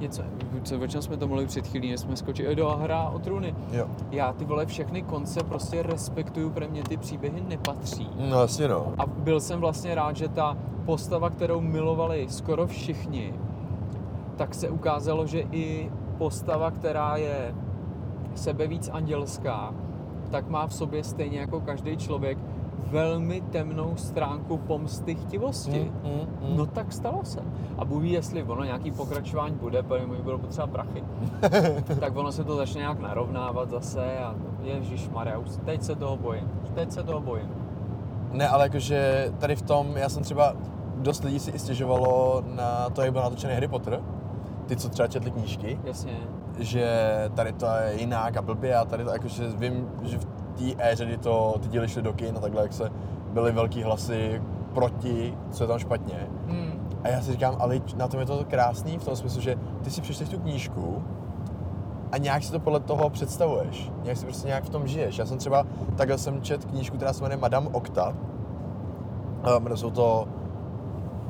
[0.00, 0.22] Něco,
[0.62, 3.54] co, o čem jsme to mluvili před chvílí, než jsme skočili do hra o trůny.
[3.72, 3.86] Jo.
[4.10, 8.10] Já ty vole všechny konce prostě respektuju, pro mě ty příběhy nepatří.
[8.30, 8.86] No jasně no.
[8.98, 13.34] A byl jsem vlastně rád, že ta postava, kterou milovali skoro všichni,
[14.36, 17.54] tak se ukázalo, že i postava, která je
[18.38, 19.74] sebe víc andělská,
[20.30, 22.38] tak má v sobě stejně jako každý člověk
[22.90, 25.92] velmi temnou stránku pomsty chtivosti.
[26.04, 26.56] Mm, mm, mm.
[26.56, 27.40] No tak stalo se.
[27.78, 31.04] A Bůh ví, jestli ono nějaký pokračování bude, protože mi budou potřeba prachy.
[32.00, 36.16] tak ono se to začne nějak narovnávat zase a Ježíš Maria, už teď se toho
[36.16, 36.50] bojím.
[36.74, 37.48] Teď se toho bojím.
[38.32, 40.56] Ne, ale jakože tady v tom, já jsem třeba,
[40.96, 44.00] dost lidí si i stěžovalo na to, jak byl natočený Harry Potter,
[44.66, 46.12] ty, co třeba četli knížky, Jasně.
[46.58, 46.88] Že
[47.34, 51.04] tady to je jinak a blbě a tady to, jakože vím, že v té éře,
[51.04, 52.90] kdy to ty díly šly do kin a takhle, jak se
[53.32, 54.42] byly velký hlasy
[54.74, 56.28] proti, co je tam špatně.
[56.46, 56.88] Hmm.
[57.04, 59.90] A já si říkám, ale na tom je to krásný v tom smyslu, že ty
[59.90, 61.02] si přečteš tu knížku
[62.12, 63.92] a nějak si to podle toho představuješ.
[64.02, 65.18] Nějak si prostě nějak v tom žiješ.
[65.18, 65.66] Já jsem třeba,
[65.96, 68.14] takhle jsem čet knížku, která se jmenuje Madame Okta
[69.38, 70.28] Um, jsou to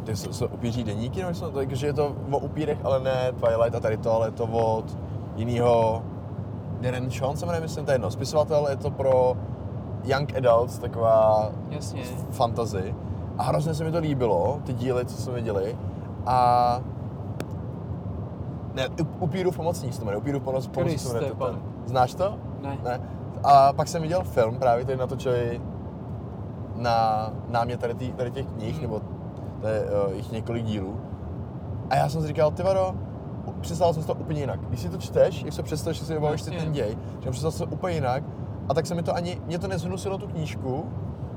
[0.05, 3.33] ty jsou, jsou upíří deníky, nebo jsou to, takže je to o upírech, ale ne
[3.33, 4.99] Twilight a tady to, ale je to od
[5.39, 6.03] jinýho
[6.81, 9.37] Darren Sean se jmenuje, myslím, to je jedno, spisovatel, je to pro
[10.05, 12.03] young adults, taková Jasně.
[12.31, 12.95] fantasy.
[13.39, 15.77] A hrozně se mi to líbilo, ty díly, co jsme viděli.
[16.27, 16.81] A
[18.75, 21.33] ne, U- Upírův pomocník se to jmenuje, Upírův pomoc, pomocník se jmenuje.
[21.35, 21.59] Ten-.
[21.87, 22.35] Znáš to?
[22.63, 22.79] Ne.
[22.85, 23.01] Ne.
[23.45, 25.61] A pak jsem viděl film, právě který natočili
[26.77, 28.83] na námě tady, tý, tady těch knih, Hmm.
[28.83, 29.01] nebo
[29.61, 30.97] to je uh, jich několik dílů.
[31.91, 32.95] A já jsem si říkal, ty vado,
[33.61, 34.61] představil jsem si to úplně jinak.
[34.69, 37.53] Když si to čteš, jak se představíš, že si vybavíš si ten děj, že představil
[37.53, 38.23] jsem to úplně jinak.
[38.69, 40.85] A tak se mi to ani, mě to nezhnusilo tu knížku,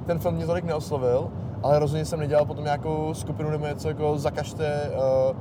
[0.06, 1.30] ten film mě tolik neoslovil,
[1.64, 4.92] ale rozhodně jsem nedělal potom nějakou skupinu nebo něco jako zakažte
[5.32, 5.38] uh,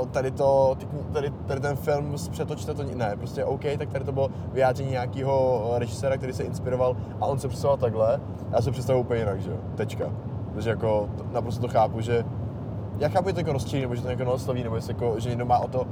[0.00, 0.76] uh, tady, to,
[1.12, 5.70] tady, tady ten film přetočte to, ne, prostě OK, tak tady to bylo vyjádření nějakého
[5.76, 8.20] režiséra, který se inspiroval a on se představoval takhle,
[8.52, 10.04] já se představuji úplně jinak, že jo, tečka.
[10.54, 12.24] Takže jako to, naprosto to chápu, že
[12.98, 15.28] já chápu, že to jako rozčílí, nebo že to jako neosloví, nebo jestli jako, že
[15.28, 15.86] někdo má o to,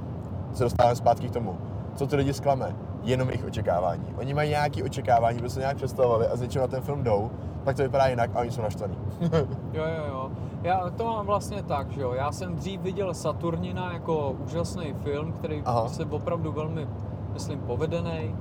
[0.53, 1.59] se dostáváme zpátky k tomu.
[1.95, 2.77] Co ty lidi zklame?
[3.03, 4.05] Jenom jejich očekávání.
[4.19, 7.31] Oni mají nějaké očekávání, protože se nějak představovali a z něčeho na ten film jdou,
[7.65, 8.99] pak to vypadá jinak a oni jsou naštvaní.
[9.73, 10.31] Jo, jo, jo.
[10.63, 12.13] Já to mám vlastně tak, že jo.
[12.13, 15.89] Já jsem dřív viděl Saturnina jako úžasný film, který Aha.
[15.89, 16.89] se opravdu velmi,
[17.33, 18.37] myslím, povedený.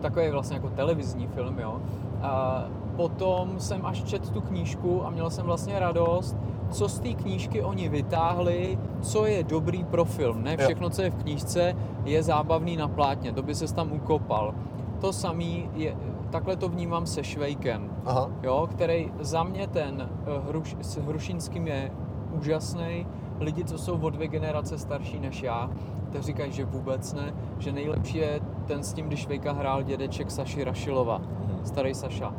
[0.00, 1.80] Takový vlastně jako televizní film, jo.
[2.22, 2.64] A
[2.96, 6.36] potom jsem až čet tu knížku a měl jsem vlastně radost,
[6.70, 10.42] co z té knížky oni vytáhli, co je dobrý pro film.
[10.42, 14.54] Ne všechno, co je v knížce, je zábavný na plátně, to by se tam ukopal.
[15.00, 15.96] To samý je,
[16.30, 18.30] takhle to vnímám se Švejkem Aha.
[18.42, 21.92] jo, který za mě ten eh, hruš, s Hrušínským je
[22.32, 23.06] úžasný.
[23.40, 25.70] Lidi, co jsou o dvě generace starší než já,
[26.12, 30.30] tak říkají, že vůbec ne, že nejlepší je ten s tím, když Švejka hrál dědeček
[30.30, 31.22] Saši Rašilova,
[31.64, 32.34] starý Saša.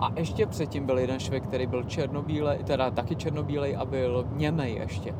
[0.00, 4.74] A ještě předtím byl jeden Švejk, který byl černobílej, teda taky černobílej a byl němej
[4.74, 5.14] ještě.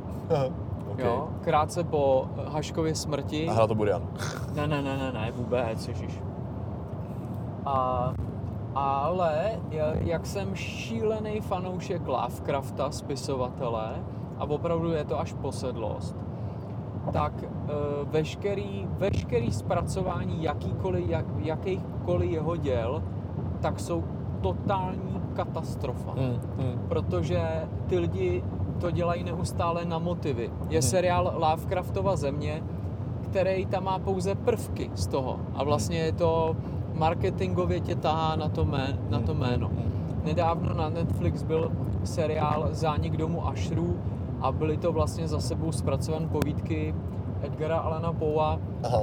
[0.93, 1.07] okay.
[1.07, 3.49] Jo, krátce po Haškově smrti.
[3.49, 4.03] A to Burian.
[4.55, 6.21] Ne, ne, ne, ne, ne, vůbec, ježiš.
[7.67, 8.13] A,
[8.75, 13.91] ale ja- jak jsem šílený fanoušek Lovecrafta, spisovatele,
[14.39, 16.17] a opravdu je to až posedlost,
[17.13, 17.47] tak e,
[18.05, 23.03] veškerý, veškerý zpracování jakýkoliv, jak, jakýchkoliv jeho děl,
[23.61, 24.05] tak jsou
[24.41, 26.41] totální katastrofa Hmm.
[26.59, 26.81] Hmm.
[26.89, 27.43] protože
[27.87, 28.43] ty lidi
[28.81, 30.51] to dělají neustále na motivy.
[30.69, 30.83] Je Hmm.
[30.83, 32.63] seriál Lovecraftova země,
[33.23, 36.57] který tam má pouze prvky z toho a vlastně je to
[36.95, 39.71] marketingově tě tahá na to, mé, na to jméno.
[40.25, 41.73] Nedávno na Netflix byl
[42.05, 43.97] seriál Zánik domu Ashrů
[44.41, 46.95] a byly to vlastně za sebou zpracované povídky
[47.43, 49.01] Edgara Alana Poea, Aha.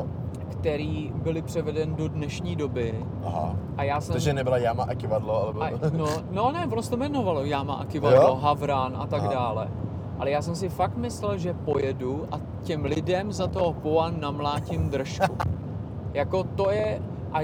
[0.50, 3.06] Který byly převeden do dnešní doby.
[3.26, 3.56] Aha.
[3.78, 4.14] A já jsem...
[4.14, 5.66] Takže nebyla Jama a kivadlo, ale bylo...
[5.66, 8.36] A, no, no ne, ono se to jmenovalo Jama a Kivadlo, Jo?
[8.36, 9.34] Havran a tak Aha.
[9.34, 9.68] dále.
[10.20, 14.90] Ale já jsem si fakt myslel, že pojedu a těm lidem za toho poa namlátím
[14.90, 15.38] držku.
[16.14, 17.02] jako to je...
[17.34, 17.40] A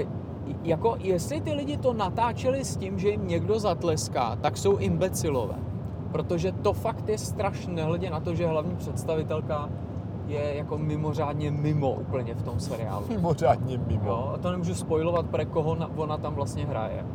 [0.62, 5.56] jako jestli ty lidi to natáčeli s tím, že jim někdo zatleská, tak jsou imbecilové.
[6.12, 9.68] Protože to fakt je strašné, nehledě na to, že hlavní představitelka
[10.26, 13.06] je jako mimořádně mimo úplně v tom seriálu.
[13.08, 14.06] Mimořádně mimo.
[14.06, 17.06] Jo, a to nemůžu spojovat, pre koho na, ona tam vlastně hraje.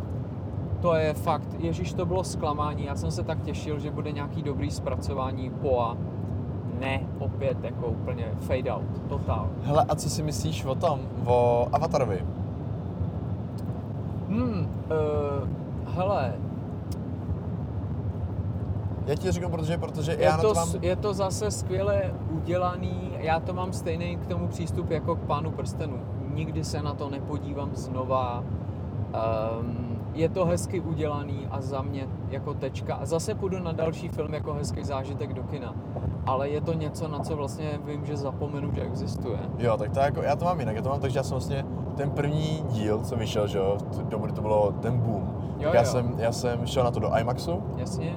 [0.82, 2.86] To je fakt, Ježíš, to bylo zklamání.
[2.86, 5.98] Já jsem se tak těšil, že bude nějaký dobrý zpracování Poa.
[6.80, 9.50] Ne, opět jako úplně fade out, totál.
[9.64, 12.26] Hele, a co si myslíš o tom, o Avatarovi?
[14.30, 15.50] Hmm, uh,
[15.96, 16.34] hele,
[19.10, 20.70] Já ti to řeknu, protože, protože je já na to, to mám...
[20.82, 25.52] je to zase skvěle udělaný, já to mám stejný k tomu přístup jako k Pánu
[25.52, 26.00] prstenů.
[26.34, 28.44] Nikdy se na to nepodívám znova.
[29.60, 32.96] Um, je to hezky udělaný a za mě jako tečka.
[32.96, 35.76] A zase půjdu na další film jako hezký zážitek do kina.
[36.26, 39.40] Ale je to něco, na co vlastně vím, že zapomenu, že existuje.
[39.58, 41.32] Jo, tak to jako, já to mám jinak, já to mám tak, že já jsem
[41.32, 45.40] vlastně ten první díl, co vyšel, že jo, v dobu, kdy to bylo ten boom,
[45.58, 45.86] Jo, tak já, jo.
[45.86, 48.16] Jsem, já jsem šel na to do IMAXu, Jasně?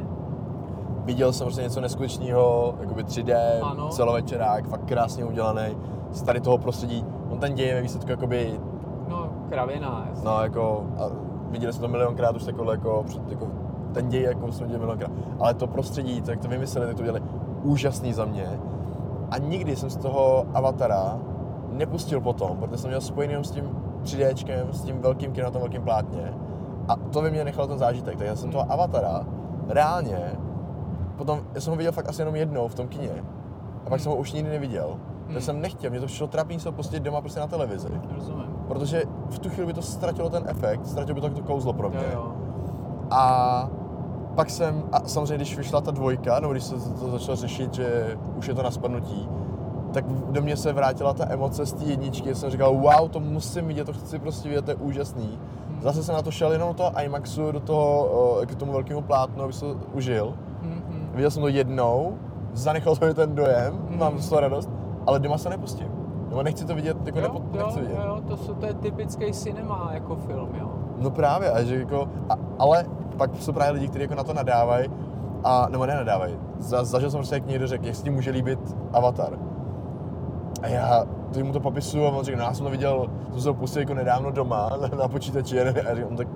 [1.05, 3.89] Viděl jsem prostě něco neskutečného, jakoby 3D, Ano.
[3.89, 5.77] celovečerák, fakt krásně udělaný,
[6.11, 8.61] z tady toho prostředí, on ten děj je ve výsledku jakoby,
[9.09, 10.25] No, kravěná, jasně.
[10.25, 11.03] no jako, a
[11.51, 13.47] viděli jsme to milionkrát už takhle jako, před- jako
[13.93, 15.11] ten děj jako jsme viděli milionkrát,
[15.41, 17.23] ale to prostředí, to jak to vymysleli, tak to udělali.
[17.63, 18.61] Úžasný za mě.
[19.31, 21.19] A nikdy jsem z toho Avatara
[21.73, 23.65] nepustil potom, protože jsem měl spojený s tím
[24.03, 26.35] 3Dčkem, s tím velkým kinem na tom velkém plátně.
[26.89, 29.27] A to ve mně nechalo ten zážitek, takže já jsem toho Avatara
[29.69, 30.19] reálně,
[31.17, 33.11] potom, já jsem ho viděl fakt asi jenom jednou v tom kině
[33.87, 35.35] a pak jsem ho už nikdy neviděl, Hmm.
[35.35, 38.45] takže jsem nechtěl, mě to přišlo trapný se ho pustit doma prostě na televizi, Rozumím.
[38.69, 41.89] protože v tu chvíli by to ztratilo ten efekt, ztratilo by to to kouzlo pro
[41.91, 41.99] mě.
[41.99, 42.33] Jo, jo.
[43.11, 43.69] A
[44.35, 47.75] pak jsem, a samozřejmě když vyšla ta dvojka, nebo když se to, to začalo řešit,
[47.75, 49.29] že už je to na spadnutí,
[49.93, 53.67] tak do mě se vrátila ta emoce z té jedničky, jsem říkal, wow, to musím
[53.67, 55.39] vidět, to chci prostě vidět, to je úžasný.
[55.81, 59.45] Zase jsem na to šel jenom toho IMAXu, do toho, o, k tomu velkému plátnu,
[59.45, 60.35] aby se to užil.
[61.15, 62.15] Viděl jsem to jednou,
[62.53, 63.99] zanechal to mi ten dojem, Mhm.
[63.99, 64.71] mám z toho radost,
[65.07, 65.89] ale doma se nepustím.
[66.29, 67.97] Nebo nechci to vidět, jako Jo, nepo, jo, nechci vidět.
[68.07, 70.69] jo, to, jsou, to je typický cinema jako film, jo.
[70.99, 72.85] No právě, a že jako, a, ale
[73.17, 74.89] pak jsou právě lidi, kteří jako na to nadávají,
[75.45, 76.35] a, nebo nenadávají.
[76.59, 79.39] Za, zažil jsem prostě, jak někdo řekl, jak se ti může líbit Avatar.
[80.63, 83.41] A já to mu to popisuju a on řekl, no já jsem to viděl, jsem
[83.41, 86.29] se to pustil jako nedávno doma na, na počítači a já říkám, tak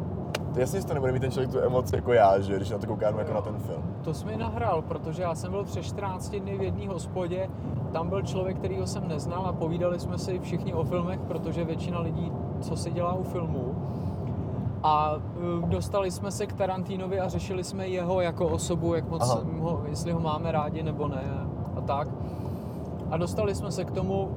[0.56, 2.78] to jasně, že to nebude mít ten člověk tu emoci jako já, že když na
[2.78, 3.82] to koukám jako na ten film.
[4.04, 7.50] To jsi mi nahrál, protože já jsem byl před 14 dny v jedné hospodě,
[7.92, 12.00] tam byl člověk, kterýho jsem neznal a povídali jsme si všichni o filmech, protože většina
[12.00, 13.74] lidí, co si dělá u filmů.
[14.82, 19.22] A uh, dostali jsme se k Tarantinovi a řešili jsme jeho jako osobu, jak moc
[19.22, 19.40] Aha.
[19.58, 21.24] ho, jestli ho máme rádi nebo ne
[21.76, 22.08] a tak.
[23.10, 24.30] A dostali jsme se k tomu,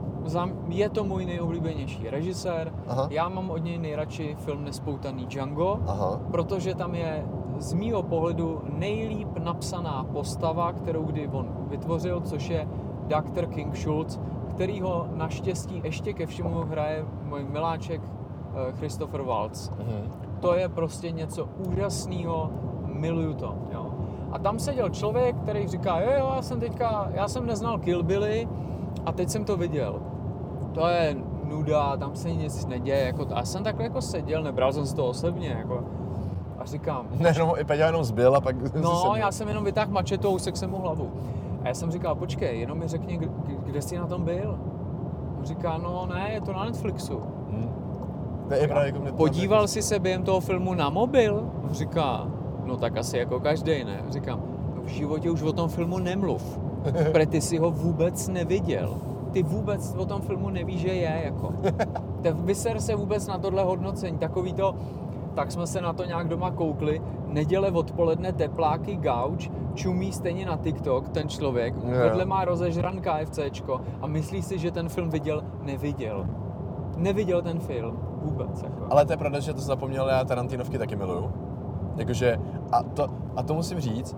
[0.67, 3.07] je to můj nejoblíbenější režisér, Aha.
[3.11, 6.19] já mám od něj nejradši film Nespoutaný Django, Aha.
[6.31, 7.25] protože tam je
[7.57, 12.67] z mýho pohledu nejlíp napsaná postava, kterou kdy on vytvořil, což je
[13.07, 13.45] Dr.
[13.45, 19.69] King Schultz, který ho naštěstí ještě ke všemu hraje můj miláček eh, Christopher Waltz.
[19.69, 20.11] Mhm.
[20.39, 22.49] To je prostě něco úžasného,
[22.85, 23.55] miluju to.
[23.71, 23.85] Jo.
[24.31, 28.03] A tam seděl člověk, který říká, jo, jo, já jsem teďka, já jsem neznal Kill
[28.03, 28.47] Billy
[29.05, 29.99] a teď jsem to viděl.
[30.73, 33.27] To je nuda, tam se nic neděje, jako.
[33.33, 35.83] A já jsem takhle jako seděl, nebral jsem si to osobně, jako.
[36.59, 39.91] A říkám, Ne, no, i Peťa jenom zbyl a pak no, já jsem jenom vytáhl
[39.91, 41.11] mačetu a usek jsem mu hlavu.
[41.63, 43.29] A já jsem říkal, počkej, jenom mi řekni, kde,
[43.65, 44.59] kde jsi na tom byl.
[45.39, 47.21] On říká, no ne, je to na Netflixu.
[47.49, 47.69] Hm.
[48.47, 51.51] To je právě jako Podíval jsi se během toho filmu na mobil?
[51.63, 52.27] On říká,
[52.65, 54.03] no tak asi jako každý, ne?
[54.09, 54.41] Říkám,
[54.75, 56.59] no v životě už o tom filmu nemluv,
[57.11, 58.97] protože ty si ho vůbec neviděl.
[59.31, 61.53] Ty vůbec o tom filmu nevíš, že je, jako.
[62.21, 64.75] Tak vyser se vůbec na tohle hodnocení, takový to,
[65.35, 70.57] tak jsme se na to nějak doma koukli, neděle odpoledne tepláky, gauč, čumí stejně na
[70.57, 71.91] TikTok ten člověk, Jo.
[72.03, 76.27] vedle má rozežran KFCčko a myslí si, že ten film viděl, neviděl.
[76.97, 78.85] Neviděl ten film, vůbec, jako.
[78.89, 81.31] Ale to je pravda, že to zapomněl, já Tarantinovky taky miluju.
[81.97, 82.39] Jakože,
[82.71, 84.17] a to, a to musím říct,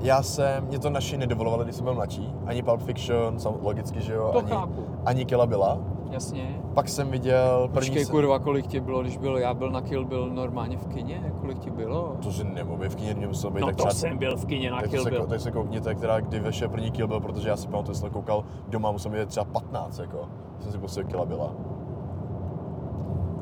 [0.00, 4.00] já jsem, mě to naši nedovolovali, když jsem byl mladší, ani Pulp Fiction, sam, logicky,
[4.00, 4.84] že jo, To ani, chápu.
[5.06, 5.78] ani Killa Billa.
[6.10, 6.60] Jasně.
[6.74, 7.88] Pak jsem viděl první...
[7.88, 10.86] Počkej, se- kurva, kolik ti bylo, když byl, já byl na Kill Bill normálně v
[10.86, 11.32] kině?
[11.40, 12.16] Kolik ti bylo?
[12.22, 13.94] To si nemůžu, v kyně mě muselo být No tak to třeba...
[13.94, 15.26] jsem byl v kině na tak to Kill se, Bill.
[15.26, 18.08] tak se koukněte, která kdy vešel první Kill Bill, protože já si pamatuju, že jsem
[18.10, 20.18] to koukal doma, musel být třeba 15, jako.
[20.60, 21.52] Jsem si pustil Killa Billa.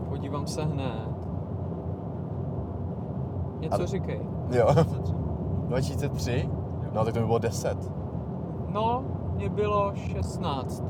[0.09, 1.29] Podívám se hned.
[3.61, 4.21] Něco A- říkej.
[4.51, 4.67] Jo.
[5.71, 6.49] 2003?
[6.93, 7.79] No, tak to by bylo 10.
[8.69, 9.05] No,
[9.37, 10.85] mě bylo 16.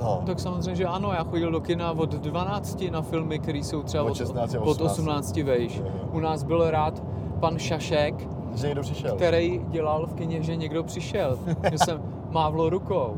[0.00, 0.22] No.
[0.26, 4.04] Tak samozřejmě, že ano, já chodil do kina od 12 na filmy, které jsou třeba
[4.04, 4.92] Od od, 16 a od 18.
[4.98, 5.78] 18 vejš.
[5.78, 6.08] Jo, jo.
[6.12, 7.02] U nás byl rád
[7.40, 9.16] pan Šašek, Že někdo přišel.
[9.16, 11.38] který dělal v kině, že někdo přišel.
[11.70, 13.16] Že jsem mávlo rukou.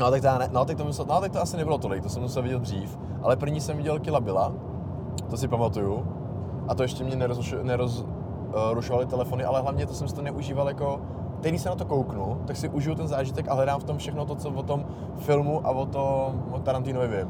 [0.00, 2.08] No tak, to ne, no, tak to musel, no tak to asi nebylo tolik, to
[2.08, 2.98] jsem musel vidět dřív.
[3.22, 4.52] Ale první jsem viděl Killa Billa,
[5.30, 6.06] to si pamatuju.
[6.68, 7.62] A to ještě mě neroz, uh,
[8.72, 11.00] rušovaly telefony, ale hlavně to jsem si to neužíval jako...
[11.40, 13.98] Teď, když se na to kouknu, tak si užiju ten zážitek a hledám v tom
[13.98, 14.84] všechno to, co o tom
[15.18, 17.28] filmu a o tom o Tarantinovi vím.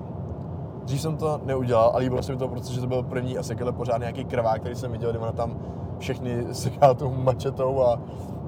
[0.85, 3.73] Dřív jsem to neudělal a líbilo se mi to, protože to byl první asi jakýhle
[3.73, 5.59] pořád nějaký krvák, který jsem viděl, kdy ona tam
[5.99, 8.01] všechny seká tou mačetou a...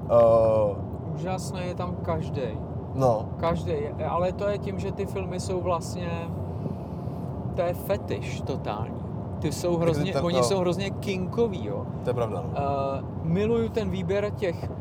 [0.03, 2.57] Uh, Úžasný je tam každý.
[2.95, 3.73] no, Každý,
[4.07, 6.09] ale to je tím, že ty filmy jsou vlastně,
[7.55, 9.02] to je fetiš totální.
[9.43, 10.43] Ty jsou hrozně, ten- oni no.
[10.43, 11.85] jsou hrozně kinkový, jo.
[12.03, 12.49] to je pravda, no.
[12.49, 14.71] Uh, miluju ten výběr těch,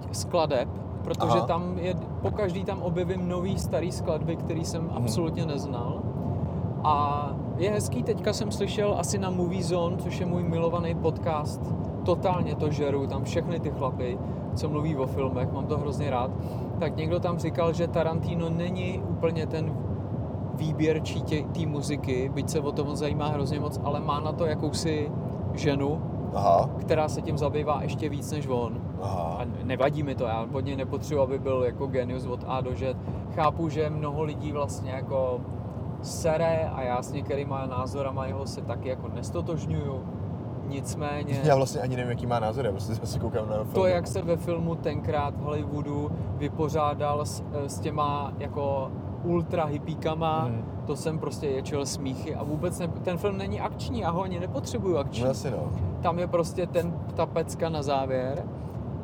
[0.00, 0.68] těch skladeb,
[1.04, 1.46] protože Aha.
[1.46, 4.92] tam je, po každý tam objevím nový starý skladby, který jsem Mhm.
[4.96, 6.02] absolutně neznal.
[6.84, 11.60] A je hezký, teďka jsem slyšel asi na Movie Zone, což je můj milovaný podcast,
[12.04, 14.18] totálně to žeru, tam všechny ty chlapy,
[14.54, 16.30] co mluví o filmech, mám to hrozně rád,
[16.78, 19.72] tak někdo tam říkal, že Tarantino není úplně ten
[20.56, 24.46] výběrčí té muziky, byť se o to on zajímá hrozně moc, ale má na to
[24.46, 25.10] jakousi
[25.54, 26.02] ženu,
[26.34, 28.80] Aha, která se tím zabývá ještě víc než on.
[29.02, 29.36] aha.
[29.40, 32.74] A nevadí mi to, já od něj nepotřebuji, aby byl jako genius od A do
[32.76, 32.96] Z.
[33.34, 35.40] Chápu, že mnoho lidí vlastně jako
[36.02, 40.00] sere a já s některýma názorama jeho se taky jako nestotožňuju.
[40.68, 43.68] Nicméně Já vlastně ani nevím, jaký má názor, já prostě si koukám na film.
[43.74, 48.90] to, jak se ve filmu tenkrát v Hollywoodu vypořádal s, s těma jako
[49.26, 50.64] ultra hippíkama, Mhm.
[50.86, 54.40] to jsem prostě ječel smíchy a vůbec ne, ten film není akční, já ho ani
[54.40, 55.24] nepotřebuju akční.
[55.24, 55.58] No asi no.
[56.00, 58.42] tam je prostě ten, ta pecka na závěr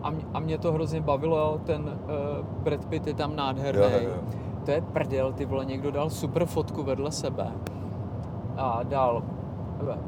[0.02, 3.82] a, mě, a mě to hrozně bavilo, ten uh, Brad Pitt je tam nádherný.
[3.82, 4.20] Jo, jo, jo.
[4.64, 7.46] To je prdel, ty vole, někdo dal super fotku vedle sebe
[8.56, 9.22] a dal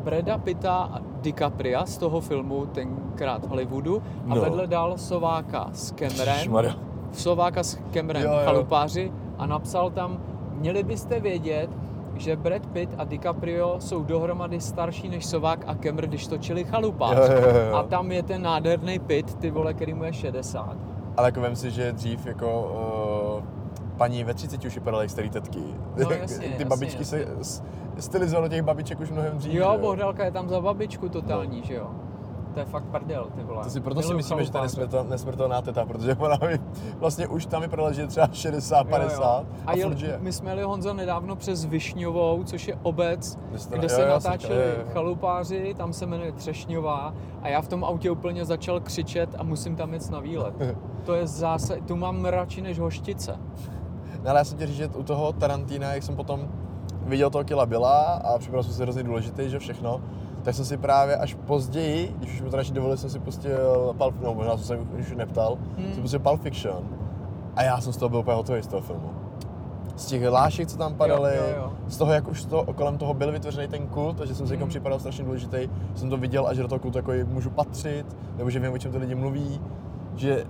[0.04, 4.40] Breda Pitta a DiCapria z toho filmu tenkrát Hollywoodu a No.
[4.40, 6.74] vedle dal Sováka s Ježišmarja.
[7.12, 8.38] Sováka s Cameron, Jo, jo.
[8.44, 10.18] chalupáři a napsal tam,
[10.52, 11.70] měli byste vědět,
[12.16, 17.16] že Brad Pitt a DiCaprio jsou dohromady starší než Sovák a Cameron, když točili chalupář.
[17.16, 17.76] Jo, jo, jo.
[17.76, 20.76] A tam je ten nádherný Pitt, ty vole, který mu je 60.
[21.16, 22.62] Ale jako vem si, že dřív jako
[23.38, 23.44] uh,
[23.96, 25.58] paní ve 30 už vypadaly jak starý tetky.
[25.96, 27.18] No, jasně, Ty jasně, babičky jasně.
[27.18, 27.62] se s-
[27.98, 29.54] stylizovaly těch babiček už mnohem dřív.
[29.54, 31.90] Jo, Bohdalka je tam za babičku totální, že jo.
[32.54, 33.64] To je fakt prdel, ty vole.
[33.64, 36.58] To si proto si Miluju myslíme, že to je nesmrtel, nesmrtelná teta, protože ona by
[36.98, 39.62] vlastně už tam vypadala, že je třeba 60, 50 Jo, jo.
[39.66, 40.18] a, A jel, žije.
[40.20, 43.88] my jsme jeli Honzo nedávno přes Višňovou, což je obec, Kde se to- kde jo,
[43.88, 44.84] se jo, natáčeli jo, jo.
[44.92, 49.76] chalupáři, tam se jmenuje Třešňová a já v tom autě úplně začal křičet a musím
[49.76, 50.54] tam jet na výlet.
[51.04, 53.36] To je zase, tu mám radši než hoštice.
[54.24, 56.48] No, ale já jsem ti říct, že u toho Tarantína, jak jsem potom
[57.02, 60.00] viděl toho Killa Billa a připadal jsem si hrozně důležitý, že všechno,
[60.44, 64.14] tak jsem si právě až později, když už mi to dovolili, jsem si pustil Pulp,
[64.22, 65.92] no možná jsem se už neptal, Hmm.
[65.92, 66.84] jsem pustil Pulp Fiction
[67.56, 69.10] a já jsem z toho byl úplně hotový z toho filmu.
[69.96, 71.72] Z těch lášek, co tam padaly, Jo, jo, jo.
[71.88, 74.62] z toho, jak už to, kolem toho byl vytvořený ten kult, takže jsem si Hmm.
[74.62, 74.68] mm.
[74.68, 78.50] připadal strašně důležitý, jsem to viděl a že do toho kultu jako můžu patřit, nebo
[78.50, 79.60] že vím, o čem ty lidi mluví,
[80.16, 80.44] že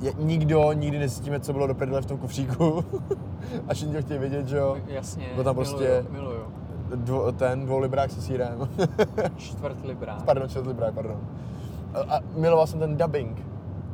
[0.00, 2.84] je, nikdo nikdy nezjistíme, co bylo do prdele v tom kufříku.
[3.68, 4.76] a všichni to chtějí vědět, že jo.
[4.86, 6.43] Jasně, tam prostě- miluju, miluju.
[6.94, 8.68] Dvo, ten dvoulibrák se sírem.
[9.36, 10.18] Čtvrt libra.
[10.24, 11.16] pardon, čtvrtlibrák, pardon.
[11.94, 13.42] A, a miloval jsem ten dubbing.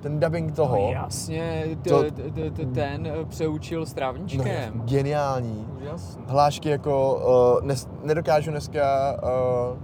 [0.01, 0.76] Ten dubbing toho.
[0.76, 4.82] No jasně, t- To- t- t- ten eh, přeučil No, strávničkem.
[4.84, 5.66] geniální.
[5.82, 6.22] Úžasný.
[6.26, 7.14] Hlášky jako,
[7.61, 9.78] uh, nes, nedokážu dneska uh,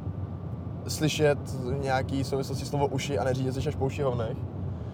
[0.89, 1.39] slyšet
[1.83, 4.37] nějaký souvislosti slovo uši a neřídit se až po uši hovnech.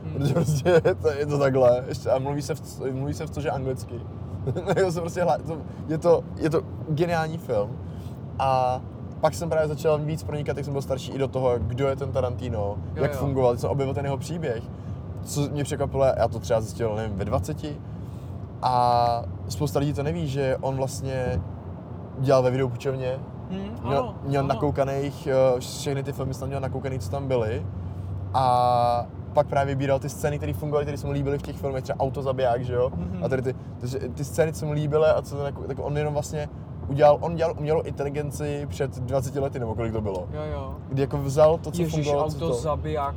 [0.05, 0.13] Hmm.
[0.13, 1.85] Protože prostě je to, je to takhle.
[2.15, 3.95] A mluví se, v, mluví se v cože anglicky.
[4.77, 5.59] Jako prostě hla, to,
[5.89, 7.71] je, to, je to geniální film.
[8.43, 8.81] A
[9.21, 11.97] pak jsem právě začal víc pronikat, jak jsem byl starší, i do toho, kdo je
[11.97, 12.59] ten Tarantino,
[12.95, 13.19] Jo, jak jo.
[13.19, 14.63] fungoval, jsem objevil ten jeho příběh.
[15.25, 17.57] Co mě překvapilo, já to třeba zjistil, nevím, ve 20.
[18.63, 21.41] A spousta lidí to neví, že on vlastně
[22.19, 23.19] dělal ve videopůjčovně,
[23.51, 24.49] Hmm, měl, ano, měl ano.
[24.49, 27.67] nakoukaných, eh, všechny ty filmy jsem tam měl nakoukaný, co tam byly.
[28.35, 31.83] A pak právě vybíral ty scény, které fungovaly, které se mu líbily v těch filmech,
[31.83, 32.91] třeba Autozabiják, že jo?
[32.95, 33.25] Mhm.
[33.25, 36.15] A tady ty, takže ty scény, co mu líbily a co tak, tak on jenom
[36.15, 36.49] vlastně
[36.89, 40.29] udělal, on dělal umělou inteligenci před 20 lety, nebo kolik to bylo.
[40.33, 40.75] Jo, jo.
[40.89, 42.55] Kdy jako vzal to, co Ježíš, fungovalo, auto to.
[42.55, 43.15] zabiják.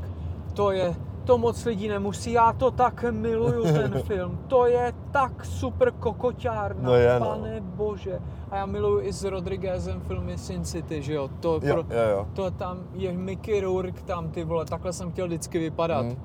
[0.54, 4.40] To je, to moc lidí nemusí, já to tak miluju ten film.
[4.48, 7.26] To je tak super kokoťárna, No je, no.
[7.26, 8.20] pane bože.
[8.52, 11.30] A já miluju i s Rodriguezem filmy Sin City, že jo.
[11.40, 12.28] To, Jo, pro, jo, jo.
[12.34, 16.06] to tam je Mickey Rourke tam, ty vole, takhle jsem chtěl vždycky vypadat.
[16.06, 16.16] Hm.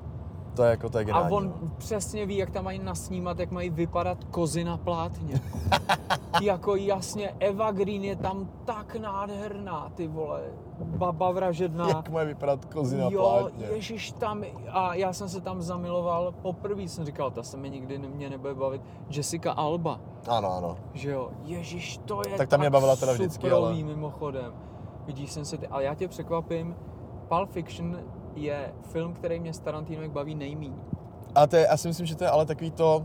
[0.53, 1.35] To je jako, to je A geniální.
[1.35, 1.71] on no.
[1.77, 5.41] přesně ví, jak tam mají nasnímat, jak mají vypadat kozy na plátně.
[6.41, 10.41] jako jasně, Eva Green je tam tak nádherná, ty vole,
[10.79, 11.87] baba vražedná.
[11.87, 13.65] Jak má vypadat kozy na jo, plátně.
[13.65, 17.97] ježiš, tam, a já jsem se tam zamiloval, poprvé jsem říkal, ta se mi nikdy
[17.97, 20.77] mě nebude bavit, Jessica Alba, Ano, ano.
[20.93, 24.53] že jo, ježiš, to je Tak ta mě bavila teda vždycky, ale- mimochodem.
[25.05, 26.75] Vidíš, jsem se, ty, ale já tě překvapím,
[27.27, 27.97] Pulp Fiction
[28.35, 30.73] je film, který mě z Tarantino baví nejmíň.
[31.35, 33.03] A to je, já si myslím, že to je ale takový to,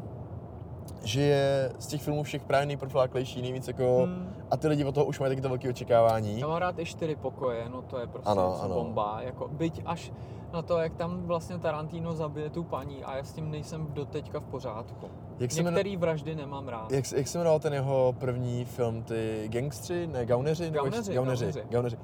[1.05, 4.03] že je z těch filmů všech právě nejprofláklejší, nejvíc jako...
[4.05, 4.33] Hmm.
[4.51, 6.41] A ty lidi od toho už mají taky to velké očekávání.
[6.41, 8.75] Já mám rád i čtyři pokoje, no to je prostě Ano, ano.
[8.75, 9.19] bomba.
[9.23, 10.13] Jako, byť až
[10.53, 14.41] na to, jak tam vlastně Tarantino zabije tu paní a já s tím nejsem doteďka
[14.41, 15.07] v pořádku.
[15.39, 16.93] Jak se, Některý vraždy nemám rád.
[16.93, 20.63] jak, jak se jmenoval ten jeho první film, ty gangstři, ne, gauneři?
[20.71, 21.63] nebo Gauneři, gauneři, gauneři.
[21.71, 21.97] gauneři.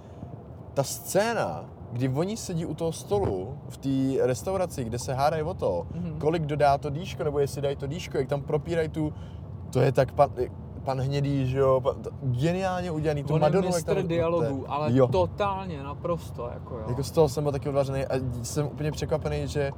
[0.74, 5.54] Ta scéna, kdy oni sedí u toho stolu v té restauraci, kde se hádají o
[5.54, 6.14] to, Mhm.
[6.18, 9.12] kolik dodá to dýško, nebo jestli dají to dýško, jak tam propírají tu,
[9.72, 10.30] to je tak pan,
[10.84, 14.60] pan hnědý, že jo, pan, to, geniálně udělaný, tu On Madonu, jak mistr tam, dialogů,
[14.60, 15.06] to, ale jo.
[15.06, 16.84] totálně, naprosto, jako jo.
[16.88, 19.72] Jako z toho jsem byl taky odvařený a jsem úplně překvapený, že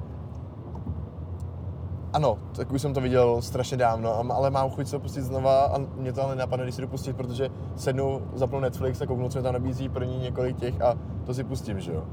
[2.15, 5.77] ano, tak už jsem to viděl strašně dávno, ale mám chuť se pustit znova a
[5.97, 9.39] mě to ale napadne, když si to pustit, protože sednu, zapnu Netflix a kouknu, co
[9.39, 10.95] mi tam nabízí první několik těch a
[11.25, 12.03] to si pustím, že jo.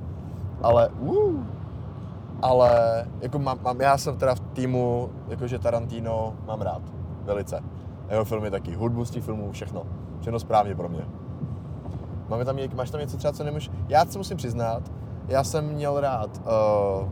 [0.63, 1.41] Ale, uh,
[2.43, 6.83] ale jako mám, mám, já jsem teda v týmu, jakože Tarantino mám rád,
[7.25, 7.61] velice.
[8.11, 9.83] Jeho filmy taky, hudbu z těch filmů, všechno.
[10.21, 11.05] Všechno správně pro mě.
[12.29, 13.71] Máme tam, máš tam něco třeba, co nemůžeš...
[13.89, 14.93] Já se musím přiznat,
[15.29, 16.41] já jsem měl rád
[17.03, 17.09] uh,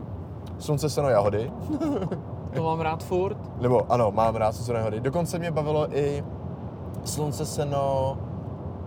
[0.59, 1.51] Slunce, seno, jahody.
[2.55, 3.37] To mám rád furt.
[3.61, 4.99] Nebo ano, mám rád Slunce, seno, jahody.
[4.99, 6.23] Dokonce mě bavilo i
[7.03, 8.17] Slunce, seno,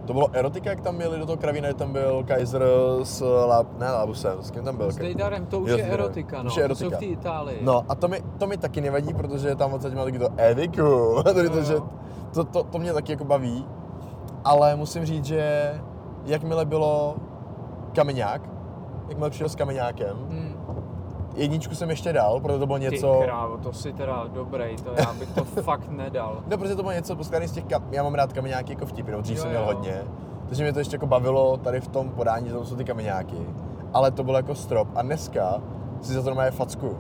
[0.07, 2.63] To bylo erotika, jak tam byli do toho kravína, tam byl Kaiser
[3.03, 4.93] s Lab, ne Labusem, s kým tam byl?
[4.93, 6.05] S Dejdarem, to už Jo, je s Dejdarem.
[6.05, 6.47] erotika, no.
[6.51, 6.91] Už je erotika.
[6.91, 7.59] jsou v té Itálii.
[7.63, 11.23] No a to mi, to mi taky nevadí, protože tam odsaď má taky to Eviku,
[11.25, 11.83] tady to, Jo, že jo.
[12.35, 13.67] to, to, to mě taky jako baví,
[14.45, 15.73] ale musím říct, že
[16.25, 17.17] jakmile bylo
[17.95, 18.43] kameňák,
[19.09, 20.54] jakmile přišel s kameňákem, Hmm.
[21.35, 24.91] Jedničku jsem ještě dal, protože to bylo Ty něco, krávo, to si teda dobrý, to
[24.99, 26.43] já bych to fakt nedal.
[26.47, 29.13] no protože to bylo něco poskládané z těch kam, já mám rád kameňáky jako vtipy,
[29.13, 29.67] no dřív Jo, jsem měl jo.
[29.75, 30.03] hodně,
[30.49, 33.37] takže mě to ještě jako bavilo tady v tom podání, že tam jsou ty kameňáky,
[33.93, 35.63] ale to bylo jako strop a dneska
[36.01, 36.97] si za to normálně facku.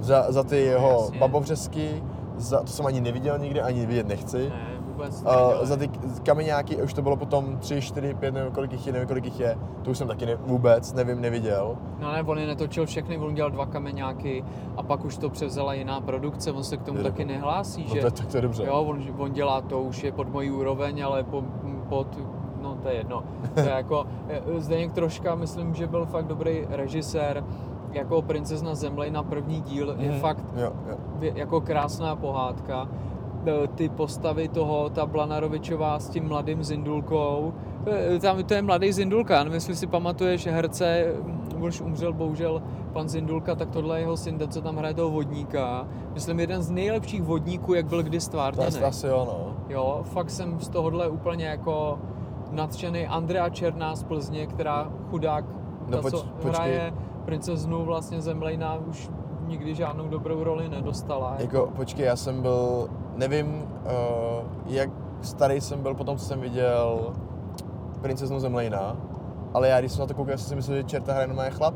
[0.00, 1.18] Za, za ty jeho jasně.
[1.18, 2.02] babovřesky,
[2.36, 4.48] za, to jsem ani neviděl nikdy, ani vidět nechci.
[4.48, 5.88] Ne, vůbec Uh, za ty
[6.22, 9.40] kameňáky, už to bylo potom 3, 4, 5, nevím kolik jich je, nevím kolik jich
[9.40, 11.76] je, to už jsem taky ne, vůbec, nevím, neviděl.
[12.00, 14.44] No ne, on je netočil všechny, on udělal dva kameňáky
[14.76, 17.82] a pak už to převzala jiná produkce, on se k tomu Jo, taky tak- nehlásí,
[17.88, 18.64] No že to, je- tak to je dobře.
[18.64, 21.44] jo, on, on dělá to, už je pod mojí úroveň, ale po,
[21.88, 22.18] pod,
[22.62, 23.22] no to je jedno.
[23.54, 27.44] To je jako, eh, Zdeněk Troška, myslím, že byl fakt dobrý režisér,
[27.92, 30.20] jako Princezna Zemlej na první díl je Mhm.
[30.20, 30.96] fakt Jo, jo.
[31.34, 32.88] jako krásná pohádka.
[33.46, 37.52] E, Ty postavy toho, ta Blanarovičová s tím mladým Zindulkou,
[38.14, 42.12] e, tam to je mladý Zindulka, já nevím, jestli si pamatuješ herce, mm, už umřel
[42.12, 42.62] bohužel
[42.92, 45.86] pan Zindulka, tak tohle je jeho syn, ten, co tam hraje toho vodníka.
[46.14, 48.66] Myslím, jeden z nejlepších vodníků, jak byl kdy To stvárněný.
[48.66, 49.56] asi, asi jo, no.
[49.68, 51.98] Jo, fakt jsem z tohohle úplně jako
[52.50, 53.06] nadšený.
[53.06, 55.44] Andrea Černá z Plzně, která chudák,
[55.88, 56.50] No ta, poč- co počkej.
[56.50, 59.10] hraje princeznu vlastně Zemlejna, už
[59.46, 61.34] nikdy žádnou dobrou roli nedostala.
[61.38, 64.90] Jako, počkej, já jsem byl, nevím, uh, jak
[65.22, 67.12] starý jsem byl potom, co jsem viděl
[68.00, 68.96] Princeznu Zemlejna,
[69.54, 71.74] ale já když jsem na to koukal, jsem si myslel, že čerta hraje normálně chlap.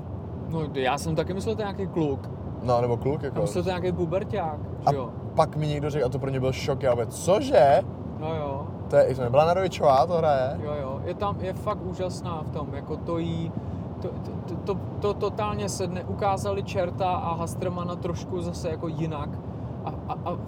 [0.49, 2.31] No, já jsem taky myslel, že to je nějaký kluk.
[2.63, 3.41] No, nebo kluk, Já jako.
[3.41, 5.11] myslel, že to je nějaký puberťák, A že jo?
[5.35, 7.83] pak mi někdo řekl, a to pro mě byl šok, já vůbec, cože?
[8.21, 10.57] No jo, To je, jsme byla Narovičová, to hraje?
[10.63, 11.01] jo, jo.
[11.05, 13.53] Je tam, je fakt úžasná v tom, jako to jí,
[14.03, 16.05] to, to, to, to, to totálně sedne.
[16.05, 19.29] Ukázali Čerta a Hastrmana trošku zase jako jinak.
[19.85, 20.39] A, a, a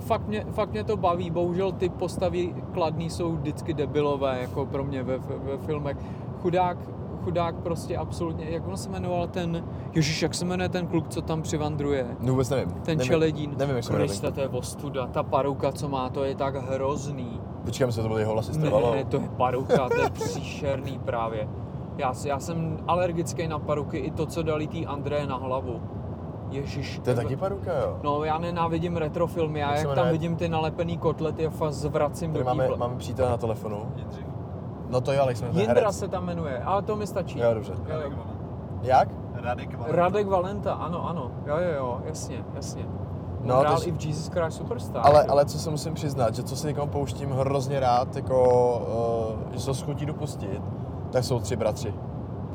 [0.00, 4.84] fakt, mě, fakt mě to baví, bohužel ty postavy kladný jsou vždycky debilové, jako pro
[4.84, 5.96] mě ve, ve, filmech.
[6.42, 6.78] Chudák,
[7.24, 9.64] chudák prostě absolutně, jak on se jmenoval ten,
[9.94, 12.06] Ježíš, jak se jmenuje ten kluk, co tam přivandruje?
[12.20, 12.70] No vůbec nevím.
[12.70, 13.54] Ten nevím, čeledín.
[13.58, 14.32] Nevím, jak se jmenuje.
[14.34, 15.06] To je ostuda.
[15.06, 17.40] Ta paruka, co má, to je tak hrozný.
[17.64, 21.48] Počkám se, to byl jeho hlas Ne, ne, to je paruka, to je příšerný právě.
[21.98, 25.80] Já, já jsem alergický na paruky, i to, co dali tý André na hlavu.
[26.54, 27.00] Ježíš.
[27.04, 27.96] To je taky paruka, jo.
[28.02, 30.12] No, já nenávidím retrofilmy, já Jak tam jmenuje?
[30.12, 32.76] vidím ty nalepený kotlety, já fakt zvracím Tady do máme, kýble.
[32.78, 33.86] máme přítele na telefonu.
[34.90, 35.98] No to jo, ale jsme Jindra herec.
[35.98, 37.38] se tam jmenuje, ale to mi stačí.
[37.38, 37.72] Jo, dobře.
[37.88, 38.10] Jo, jo.
[38.82, 39.08] Jak?
[39.34, 39.96] Radek Valenta.
[39.96, 41.30] Radek Valenta, ano, ano.
[41.46, 42.86] Jo, jo, jo, jasně, jasně.
[43.40, 45.02] No, to hrál s- i v Jesus Christ Superstar.
[45.04, 45.32] Ale, jo.
[45.32, 49.60] ale co se musím přiznat, že co si někam pouštím hrozně rád, jako, uh, že
[49.60, 50.62] se schutí dopustit,
[51.12, 51.94] tak jsou tři bratři.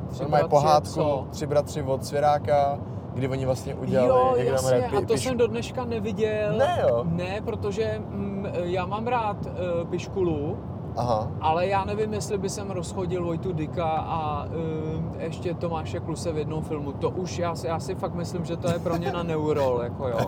[0.08, 1.28] Tři Tři mají bratři, pohádku, co?
[1.30, 2.80] tři bratři od Svěráka,
[3.20, 6.58] kdy oni vlastně udělali, Jo, jak jasně, hraje a to piš- jsem do dneška neviděl.
[6.58, 7.04] Ne, jo.
[7.10, 10.58] Ne, protože mm, já mám rád uh, Piškulu,
[10.98, 14.52] Aha, ale já nevím, jestli by jsem rozchodil Vojtu Dika a uh,
[15.22, 16.92] ještě Tomáše Kluse v jednom filmu.
[16.92, 19.82] To už, já si, já si fakt myslím, že to je pro mě na neurol,
[19.84, 20.20] jako jo.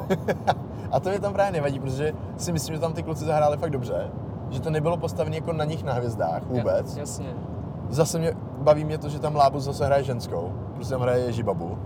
[0.91, 3.69] a to mě tam právě nevadí, protože si myslím, že tam ty kluci zahráli fakt
[3.69, 4.11] dobře,
[4.49, 6.97] že to nebylo postavené jako na nich na hvězdách vůbec.
[6.97, 7.33] Jasně.
[7.89, 11.77] Zase mě, baví mě to, že tam Lábus zase hraje ženskou, protože tam hraje Ježibabu.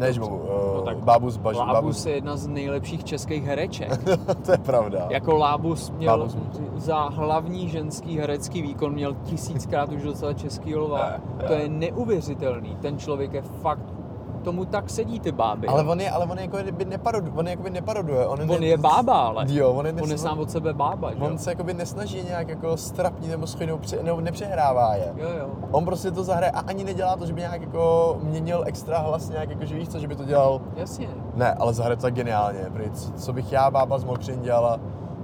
[0.00, 3.90] Ne Ježibabu, uh, No tak Bábus Baž, Lábus je jedna z nejlepších českých hereček.
[4.44, 5.06] to je pravda.
[5.10, 6.36] Jako Lábus měl Lábus.
[6.76, 11.12] za hlavní ženský herecký výkon měl tisíckrát už docela český lva.
[11.46, 12.76] To je neuvěřitelný.
[12.80, 13.99] Ten člověk je fakt,
[14.40, 15.66] tomu tak sedí ty báby.
[15.66, 18.26] Ale on je, ale on je jako by neparoduje, on je jako by neparoduje.
[18.26, 19.44] On, on je bába, ale.
[19.48, 21.16] Jo, on je, On je nesna- sám od sebe bába, jo?
[21.20, 23.46] On se jakoby nesnaží nějak jako strapnit nebo
[23.78, 25.12] pře- nebo nepřehrává je.
[25.16, 25.48] Jo, jo.
[25.70, 29.28] On prostě to zahraje a ani nedělá to, že by nějak jako měnil extra hlas
[29.28, 30.60] nějak jako, že víš co, že by to dělal.
[30.76, 31.08] Jasně.
[31.34, 32.66] Ne, ale zahraje to tak geniálně.
[32.72, 34.80] Prý, co, co, bych já, bába z Mokřin dělala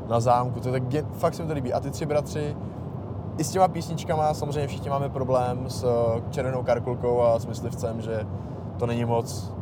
[0.08, 1.06] na zámku, to je tak gen...
[1.12, 1.72] fakt se mi to líbí.
[1.72, 2.56] A ty tři bratři,
[3.38, 8.00] i s těma písničkama samozřejmě všichni máme problém s eh, červenou karkulkou a s myslivcem,
[8.00, 8.26] že
[8.76, 9.52] to není moc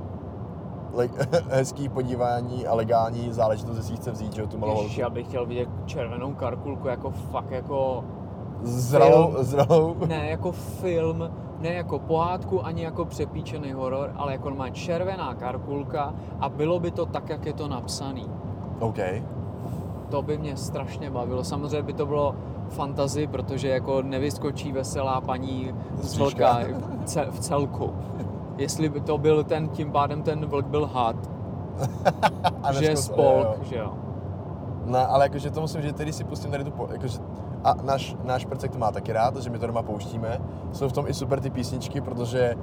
[0.95, 1.09] le-
[1.51, 5.27] hezký podívání a legální záležitost, jestli chce vzít, že jo, tu malou Ježiš, já bych
[5.27, 8.05] chtěl vidět červenou karkulku jako fakt jako,
[8.63, 9.45] zralou, film.
[9.45, 9.97] zralou.
[10.07, 16.15] ne jako film, ne jako pohádku, ani jako přepíčený horor, ale jako má červená karkulka
[16.41, 18.27] a bylo by to tak, jak je to napsaný.
[18.81, 18.99] OK.
[20.11, 21.45] To by mě strašně bavilo.
[21.45, 22.35] Samozřejmě by to bylo
[22.69, 26.19] fantazy, protože jako nevyskočí veselá paní z
[27.31, 27.93] v celku.
[28.59, 31.17] Jestli by to byl ten, tím pádem ten vlk byl had,
[32.79, 33.93] že je spolk, jo, že jo.
[34.87, 37.19] No, ale jakože to musím říct, když si pustím tady tu, po- jakože,
[37.65, 40.41] a náš, náš prcek to má taky rád, že my to doma pouštíme.
[40.73, 42.55] Jsou v tom i super ty písničky, protože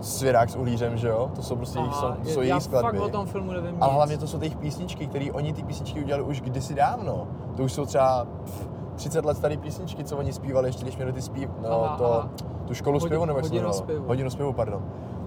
[0.00, 1.30] Svěrák s uhlířem, že jo?
[1.34, 2.98] To jsou prostě jejich, Aha, to jsou já jejich skladby.
[2.98, 5.62] fakt o tom filmu nevím A hlavně to jsou ty jejich písničky, které oni ty
[5.62, 7.26] písničky udělali už kdysi dávno.
[7.56, 11.12] To už jsou třeba pff, 30 let staré písničky, co oni zpívali ještě, když měli
[11.12, 12.28] ty zpív, no, Aha, to, aha.
[12.66, 13.82] tu školu Hodin- zpěvu, nebo jak se hodinu jmenovalo?
[13.84, 14.06] zpěvu.
[14.06, 14.82] Hodinu zpěvu, pardon.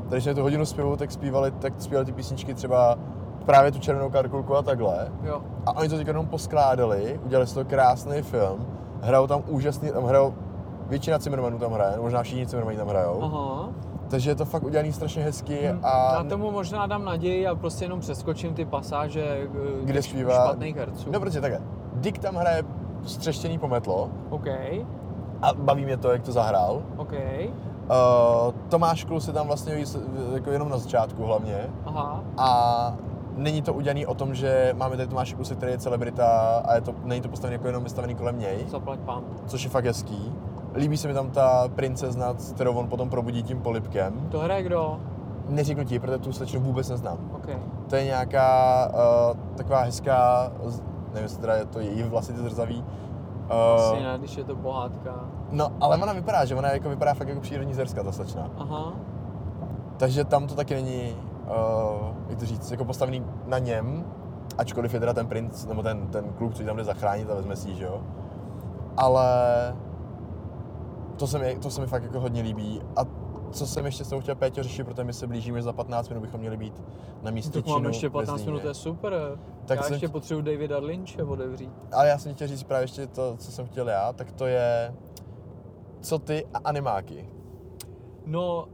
[0.09, 2.97] Takže když měli tu hodinu zpěvu, tak zpívali, tak zpívali ty písničky třeba
[3.45, 5.11] právě tu červenou karkulku a takhle.
[5.23, 5.41] Jo.
[5.65, 8.67] A oni to teď jenom poskládali, udělali z toho krásný film,
[9.01, 10.33] hrajou tam úžasný, tam hrajou,
[10.87, 13.19] většina Zimmermanů tam hraje, možná všichni Zimmermani tam hrajou.
[13.21, 13.69] Aha.
[14.09, 17.55] Takže je to fakt udělaný strašně hezky Hm, a Já tomu možná dám naději a
[17.55, 20.33] prostě jenom přeskočím ty pasáže eh, kde zpívá...
[20.33, 21.09] špatných herců.
[21.11, 21.61] No protože takhle,
[21.93, 22.63] Dick tam hraje
[23.03, 24.47] střeštěný pometlo OK,
[25.41, 26.81] a baví mě to, jak to zahrál.
[26.97, 27.13] OK,
[27.89, 29.85] Uh, Tomáš Klus je tam vlastně jí-
[30.33, 32.93] jako jenom na začátku hlavně aha, a
[33.35, 36.81] není to udělaný o tom, že máme tady Tomáše Kluse, který je celebrita a je
[36.81, 39.23] to, není to postavený jako jenom vystavený kolem něj, zaplať pán.
[39.45, 40.33] což je fakt hezký.
[40.75, 44.27] Líbí se mi tam ta princezna, kterou on potom probudí tím polipkem.
[44.31, 44.99] To hraje kdo?
[45.49, 47.17] Neřeknu ti, protože tu slečnu vůbec neznám.
[47.35, 47.47] OK.
[47.89, 48.87] To je nějaká
[49.31, 50.51] uh, taková hezká,
[51.07, 52.83] nevím, jestli teda je to její vlasy ty zrzavý.
[53.75, 55.24] Asi Uh, ne, když je to pohádka.
[55.51, 58.49] No, ale ona vypadá, že ona jako vypadá fakt jako přírodní zerska, ta slečna.
[58.57, 58.93] Aha,
[59.97, 61.15] Takže tam to taky není,
[61.47, 64.05] uh, jak to říct, jako postavený na něm,
[64.57, 67.35] ačkoliv je teda ten princ, nebo ten, ten kluk, co ji tam jde zachránit a
[67.35, 68.01] vezme si ji, že jo.
[68.97, 69.27] Ale
[71.15, 72.81] to se, mi, to se mi fakt jako hodně líbí.
[72.95, 73.01] A
[73.51, 76.09] co jsem ještě s tou chtěl Péťo řešit, protože my se blížíme, že za 15
[76.09, 76.83] minut bychom měli být
[77.23, 78.45] na místě tak mám činu ještě ve 15 Zlíně.
[78.45, 79.13] minut, to je super.
[79.65, 81.71] Tak Já jsem ještě tě- potřebuji Davida Lynche otevřít.
[81.91, 84.93] Ale já jsem chtěl říct právě ještě to, co jsem chtěl já, tak to je,
[86.05, 87.29] co ty a animáky.
[88.25, 88.67] No,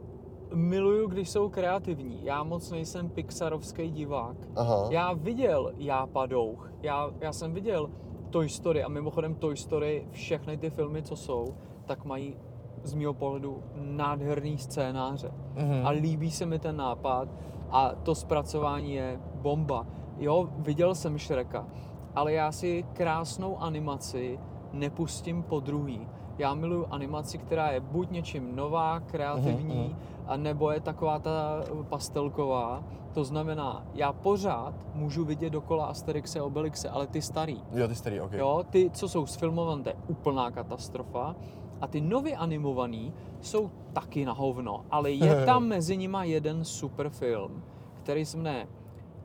[0.54, 2.26] miluju, když jsou kreativní.
[2.26, 4.38] Já moc nejsem pixarovský divák.
[4.56, 4.88] Aha.
[4.90, 7.90] Já viděl Já padouch, já, já jsem viděl
[8.30, 11.46] Toy Story a mimochodem Toy Story, všechny ty filmy, co jsou,
[11.86, 12.38] tak mají
[12.84, 15.32] z mého pohledu nádherný scénáře.
[15.56, 15.86] Mhm.
[15.86, 17.30] A líbí se mi ten nápad
[17.70, 19.88] a to zpracování je bomba.
[20.18, 21.68] Jo, viděl jsem Shreka,
[22.16, 24.40] ale já si krásnou animaci
[24.74, 26.08] nepustím po druhý.
[26.42, 29.96] Já miluju animaci, která je buď něčím nová, kreativní, Mhm,
[30.28, 32.84] a nebo je taková ta pastelková.
[33.14, 37.62] To znamená, já pořád můžu vidět dokola Asterixe a Obelixe, ale ty starý.
[37.72, 38.32] Jo, ty starý, ok.
[38.34, 41.36] Jo, ty, co jsou sfilmované, to je úplná katastrofa.
[41.82, 47.10] A ty nově animovaný jsou taky na hovno, ale je tam mezi nima jeden super
[47.10, 47.64] film,
[48.04, 48.68] který se jmenuje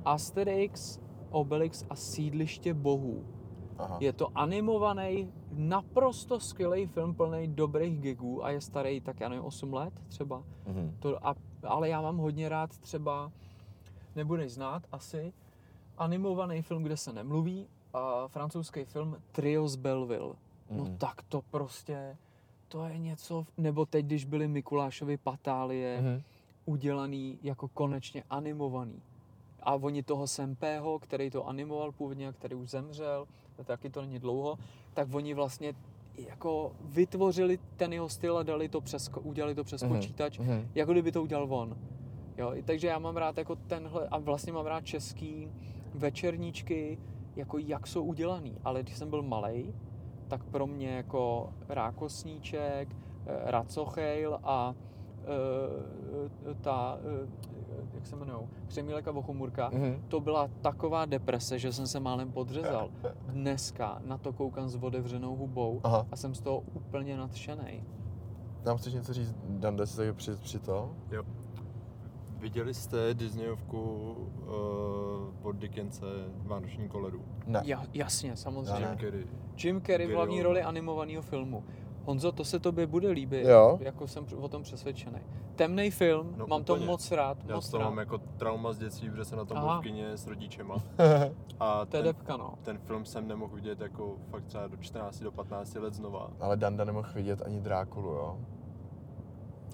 [0.04, 0.98] Asterix,
[1.30, 3.24] Obelix a sídliště bohů.
[3.78, 3.96] Aha.
[4.00, 9.44] Je to animovaný, naprosto skvělý film plný dobrých gigů a je starý tak já nevím,
[9.44, 10.42] 8 let třeba.
[10.66, 10.96] Mhm.
[11.00, 13.32] To, a, ale já mám hodně rád třeba,
[14.16, 15.32] nebudeš znát asi,
[15.98, 20.34] animovaný film, kde se nemluví, a francouzský film Trio z Belleville.
[20.70, 20.96] No Mhm.
[20.98, 22.16] tak to prostě,
[22.68, 26.22] to je něco, nebo teď, když byly Mikulášovy patálie, Mhm.
[26.64, 29.02] udělaný jako konečně animovaný.
[29.62, 33.26] A oni toho Sempého, který to animoval původně a který už zemřel,
[33.64, 34.58] taky to není dlouho,
[34.94, 35.74] tak oni vlastně
[36.18, 40.68] jako vytvořili ten jeho styl a dali to přes, udělali to přes Mhm, počítač, mhm.
[40.74, 41.76] jako kdyby to udělal on.
[42.38, 45.48] Jo, i takže já mám rád jako tenhle, a vlastně mám rád český
[45.94, 46.98] večerníčky,
[47.36, 48.56] jako jak jsou udělaný.
[48.64, 49.74] Ale když jsem byl malý,
[50.28, 52.88] tak pro mě jako Rákosníček,
[53.26, 54.74] eh, Racochejl a
[56.60, 57.28] ta, eh,
[57.94, 60.02] jak se jmenují, Křemílek a Vochomurka, Mhm.
[60.08, 62.90] to byla taková deprese, že jsem se málem podřezal.
[63.26, 66.06] Dneska na to koukám s otevřenou hubou Aha.
[66.12, 67.84] a jsem z toho úplně nadšený.
[68.64, 70.90] Nám chceš něco říct, Dande, si při, při to?
[71.10, 71.22] Jo.
[72.38, 76.06] Viděli jste Disneyovku uh, pod Dickense
[76.42, 77.22] Vánoční koledu?
[77.46, 77.62] Ne.
[77.64, 78.70] Ja, jasně, samozřejmě.
[78.72, 78.96] Já Jim ne.
[79.04, 79.26] Carrey.
[79.64, 81.64] Jim Carrey v hlavní roli animovaného filmu.
[82.06, 83.78] Honzo, to se tobě bude líbit, Jo.
[83.80, 85.18] jako jsem o tom přesvědčený.
[85.56, 86.86] Temný film, No, mám to úplně.
[86.86, 87.88] moc rád, Já moc toho rád.
[87.88, 89.66] mám jako trauma z dětství, protože jsem na tom Aha.
[89.66, 90.76] byl v kině s rodičema.
[91.60, 92.54] A To je ten, depka, no.
[92.62, 96.30] ten film jsem nemohl vidět jako fakt třeba do 14, do 15 let znova.
[96.40, 98.38] Ale Danda nemohl vidět ani Drákulu, jo?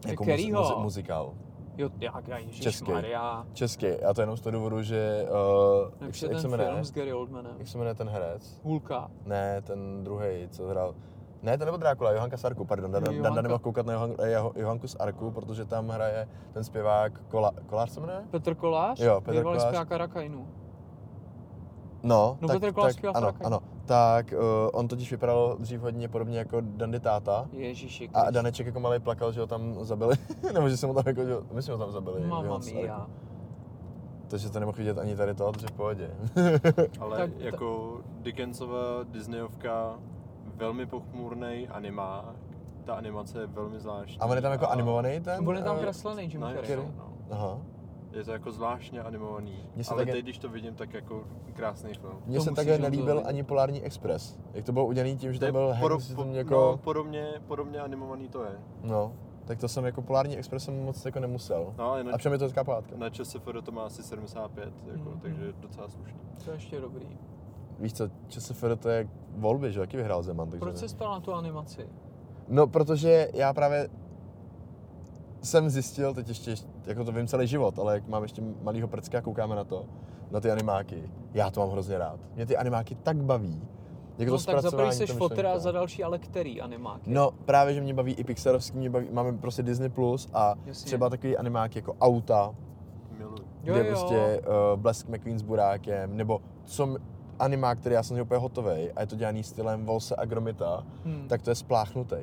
[0.07, 0.63] Jako Kterýho?
[0.63, 1.35] muzi- muzikál.
[1.77, 2.65] Jo, jak, já, Český.
[2.65, 3.47] ježišmarja.
[3.53, 3.87] Český.
[3.87, 5.27] A to jenom z toho důvodu, že...
[5.31, 6.71] Uh, jak, se- je jak se ten jmenuje?
[6.71, 7.53] film s Gary Oldmanem.
[7.59, 8.61] Jak se jmenuje ten herec?
[8.63, 9.11] Hulka.
[9.27, 10.95] Ne, ten druhý, co hrál...
[11.43, 12.93] Ne, to nebyl Drákula, Johanka z Arku, pardon.
[12.93, 13.29] Danda, Johanka.
[13.29, 17.51] Danda nemohl koukat na Johan, jeho, Johanku z Arku, protože tam hraje ten zpěvák Kola,
[17.67, 18.19] Kolář se jmenuje?
[18.31, 19.01] Petr Kolář?
[19.01, 19.69] Jo, Petr Bývalý Kolář.
[19.69, 20.47] zpěvák Arakajnu.
[22.03, 23.61] No, No, tak, Petr Kolář tak ano, ano.
[23.85, 24.41] Tak uh,
[24.73, 27.49] on totiž vypadal dřív hodně podobně jako Dandy táta.
[27.53, 28.31] Ježíši A.
[28.31, 30.15] Daneček jako malý plakal, že ho tam zabili,
[30.55, 32.21] nebo že se mu tam jako, že, myslím, že ho tam zabili.
[32.27, 33.07] Mamma mia.
[34.29, 36.11] takže to nemohl vidět ani tady to, takže v pohodě.
[37.01, 39.99] Ale Tak tak, ta- jako Dickensova Disneyovka,
[40.63, 42.25] velmi pochmurný animák.
[42.85, 44.19] Ta animace je velmi zvláštní.
[44.21, 45.49] A on je tam jako animovaný ten?
[45.49, 46.71] On je tam eh, kreslený Jim No, Carrey.
[46.71, 46.85] je, no.
[46.99, 47.13] no.
[47.31, 47.59] Aha.
[48.13, 49.69] je to jako zvláštně animovaný.
[49.75, 52.19] Mně se Ale také- teď, když to vidím, tak jako krásný film.
[52.27, 53.29] Mně To se také to nelíbil vidět.
[53.29, 54.39] ani Polární Express.
[54.55, 56.81] Jak to bylo udělané tím, že To byl podo- Hanks, po- tam no, jako...
[56.85, 58.59] podobně, podobně animovaný to je.
[58.83, 59.13] No,
[59.45, 61.75] tak to jsem jako Polární Express jsem moc jako nemusel.
[61.79, 62.97] No, ale na, A všem je to hezká pohádka.
[62.97, 65.21] na ČSFR to má asi 75, jako, Mhm.
[65.21, 66.19] takže docela slušný.
[66.45, 67.07] To je ještě dobrý.
[67.83, 69.81] Víš co, ČSFR to je volby, že?
[69.81, 70.61] Jaký vyhrál Zeman, takže...
[70.61, 70.79] Proč ne.
[70.81, 71.89] jsi spal na tu animaci?
[72.49, 73.89] No, protože já právě
[75.43, 76.55] jsem zjistil, teď ještě,
[76.87, 79.85] jako to vím celý život, ale jak mám ještě malýho prcka a koukáme na to,
[80.31, 82.21] na ty animáky, já to mám hrozně rád.
[82.35, 83.63] Mě ty animáky tak baví.
[84.19, 87.11] Jako no to tak za seš ta fotr a za další ale který animáky?
[87.11, 90.87] No, právě, že mě baví i Pixarovský, mě baví, máme prostě Disney Plus a Jasně.
[90.87, 92.55] třeba takový animáky jako Auta,
[93.19, 93.43] Miluji.
[93.65, 93.85] Jo, kde jo.
[93.89, 96.97] prostě uh, Blesk McQueen s burákem, nebo co m-
[97.43, 101.29] animák, který já jsem úplně hotový a je to dělaný stylem Volse a Gromita, Hmm.
[101.29, 102.17] tak to je spláchnutý.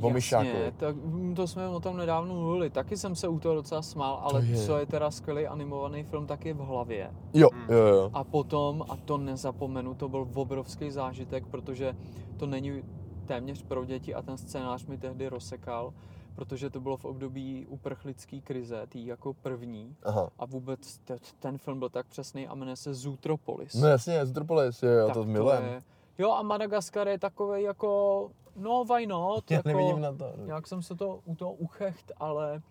[0.00, 0.08] O.
[0.14, 2.70] Jasně, tak mm, to jsme o tom nedávno mluvili.
[2.70, 4.66] Taky jsem se u toho docela smál, ale je.
[4.66, 7.10] co je teda skvělý animovaný film, tak je v hlavě.
[7.34, 7.74] Jo, Mm.
[7.74, 8.10] jo, jo.
[8.14, 11.96] A potom, a to nezapomenu, to byl obrovský zážitek, protože
[12.36, 12.82] to není
[13.26, 15.92] téměř pro děti a ten scénář mi tehdy rozsekal,
[16.38, 19.96] protože to bylo v období uprchlické krize, tý jako první.
[20.02, 20.30] Aha.
[20.38, 23.74] A vůbec te- ten film byl tak přesný a jmenuje se Zootropolis.
[23.74, 25.64] No jasně, Zootropolis, jo, jo, Tak to milujem.
[25.64, 25.82] je-
[26.18, 30.32] Jo a Madagaskar je takový jako, no why not, Já jako, nevidím na to.
[30.44, 32.62] nějak jsem se to u toho uchecht, ale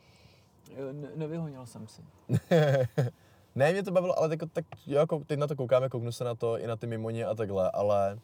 [0.75, 2.01] eh, ne, nevyhonil jsem si.
[3.55, 6.35] ne, mě to bavilo, ale jako, tak, jako, teď na to koukáme, kouknu se na
[6.35, 8.19] to i na ty mimoně a takhle, ale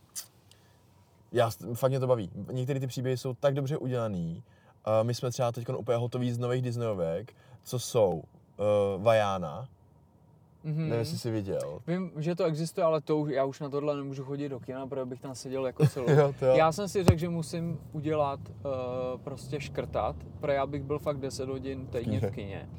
[1.31, 2.29] já, fakt mě to baví.
[2.51, 4.43] Některé ty příběhy jsou tak dobře udělaný.
[4.87, 9.67] Uh, my jsme třeba teď úplně hotoví z nových Disneyovek, co jsou uh, Vajana,
[10.65, 10.77] Mhm.
[10.77, 11.79] nevím, jestli jsi viděl.
[11.87, 14.87] Vím, že to existuje, ale to už, já už na tohle nemůžu chodit do kina,
[14.87, 16.05] protože bych tam seděl jako celou.
[16.11, 16.55] Jo, to jo.
[16.55, 21.17] Já jsem si řekl, že musím udělat, uh, prostě škrtat, protože já bych byl fakt
[21.19, 22.69] 10 hodin týdně v kině.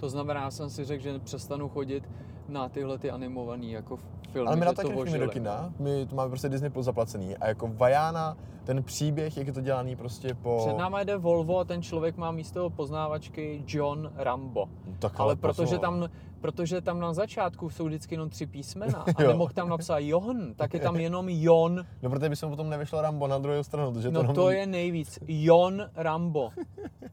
[0.00, 2.04] To znamená, já jsem si řekl, že přestanu chodit
[2.48, 3.98] na tyhle ty animované jako
[4.32, 6.86] filmy, Ale my na to taky nechodíme do kina, my to máme prostě Disney Plus
[6.86, 10.64] zaplacený a jako Vajana, ten příběh, jak je to dělaný prostě po...
[10.66, 14.66] Před náma jede Volvo a ten člověk má místo poznávačky John Rambo.
[14.98, 15.78] Tak Ale protože pozor.
[15.78, 16.08] tam,
[16.40, 20.74] protože tam na začátku jsou vždycky jenom tři písmena a nemohl tam napsat John, tak
[20.74, 21.86] je tam jenom Jon.
[22.02, 24.50] No protože by se mu potom nevyšlo Rambo na druhou stranu, protože to No to
[24.50, 25.18] je nejvíc.
[25.28, 26.50] Jon Rambo.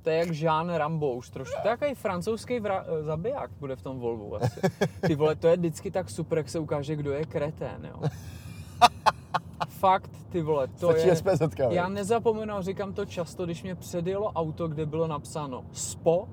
[0.01, 1.61] To je jak Jean Rambo už trošku.
[1.61, 4.61] To je jaký francouzský vra- zabiják bude v tom Volvu asi.
[5.07, 8.01] Ty vole, to je vždycky tak super, jak se ukáže, kdo je kretén, jo.
[9.67, 11.15] Fakt, ty vole, to Stačí je...
[11.15, 16.28] SPZ, Já nezapomenu, říkám to často, když mě předjelo auto, kde bylo napsáno SPO,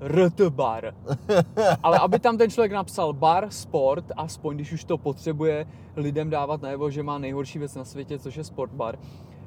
[0.00, 0.94] RT bar.
[1.82, 5.66] Ale aby tam ten člověk napsal bar, sport, aspoň když už to potřebuje
[5.96, 8.98] lidem dávat najevo, že má nejhorší věc na světě, což je sport bar.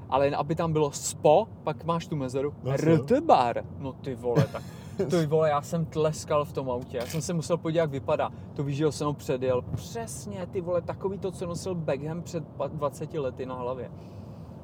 [0.10, 3.64] Ale jen aby tam bylo SPO, pak máš tu mezeru, No, RT bar.
[3.80, 4.64] No ty vole, tak
[5.10, 8.30] ty vole, já jsem tleskal v tom autě, já jsem se musel podívat, jak vypadá.
[8.54, 9.62] To víš, že jsem ho předjel.
[9.62, 13.92] Přesně, ty vole, takový to, co nosil Beckham před pa- 20 lety na hlavě.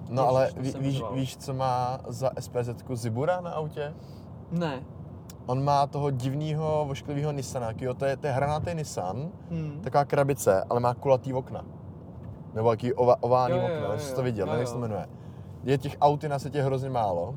[0.10, 3.94] No ale Ježiš, to ví, víš, víš, co má za SPZ Zibura na autě?
[4.52, 4.84] Ne.
[5.46, 9.80] On má toho divného, vošklivého Nissana, jo, to je, to je hranatý Nissan, Hmm.
[9.82, 11.66] taková krabice, ale má kulatý okna.
[12.54, 14.60] Nebo jaký ova, oválný Jo, jo, okna, jo, jestli jsi to jo, viděl, jo, nevím,
[14.60, 14.82] jak se to jo.
[14.82, 15.10] jmenuje.
[15.64, 17.36] Je těch aut na světě hrozně málo,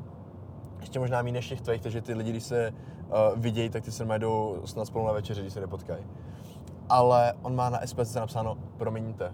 [0.83, 3.91] ještě možná méně než těch tvých, takže ty lidi, když se uh, vidějí, tak ty
[3.91, 6.03] se normálně jdou snad spolu na večeři, když se nepotkají.
[6.89, 9.33] Ale on má na SPZ napsáno promiňte.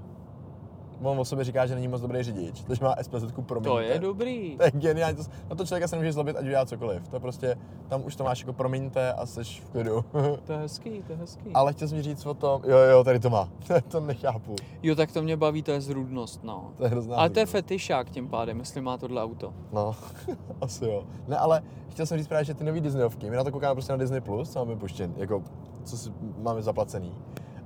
[1.01, 3.69] On o sobě říká, že není moc dobrý řidič, takže má SPZ promiňte.
[3.69, 4.57] To je dobrý.
[4.57, 7.07] To je geniální, to, na to člověka se nemůže zlobit, ať udělá cokoliv.
[7.07, 10.05] To je prostě, tam už to máš jako promiňte a seš v klidu.
[10.45, 11.49] To je hezký, to je hezký.
[11.53, 13.49] Ale chtěl jsem mi říct o tom, jo, jo, tady to má.
[13.87, 14.55] to nechápu.
[14.83, 16.71] Jo, tak to mě baví, to je zrůdnost, no.
[16.77, 19.53] To je hrozná Ale to je fetišák tím pádem, jestli má tohle auto.
[19.73, 19.95] No,
[20.61, 21.03] asi jo.
[21.27, 23.93] Ne, ale chtěl jsem říct právě, že ty nový Disneyovky, my na to koukáme prostě
[23.93, 25.43] na Disney+, Plus, co máme puštěn, jako,
[25.83, 27.15] co si máme zaplacený.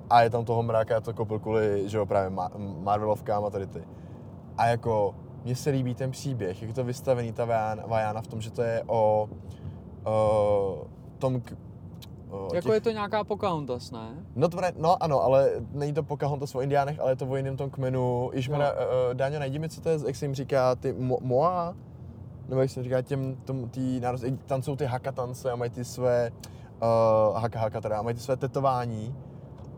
[0.10, 3.50] A je tam toho mráka, já to koupil kvůli, že jo, právě Ma- Marvelovkám a
[3.50, 3.84] tady ty.
[4.58, 7.46] A jako, mně se líbí ten příběh, jak je to vystavený, ta
[7.88, 9.30] Vajána, v tom, že to je o,
[10.04, 10.88] o
[11.20, 11.42] tom,
[12.30, 14.26] o Jako je to nějaká Pocahontas, ne?
[14.36, 17.58] No, to, no ano, ale není to Pocahontas o indiánech, ale je to o jiném
[17.58, 18.30] tom kmenu.
[18.34, 18.72] Ježmane, Jo.
[19.10, 21.76] uh, Dáňo, najdi mi, co to je, jak se jim říká, ty mo- Moa?
[22.50, 25.56] Nebo jak se jim říká těm, tom, tý nárost, tam jsou ty haka tance a
[25.56, 26.32] mají ty své,
[27.32, 29.16] uh, haka haka teda, a mají ty své tetování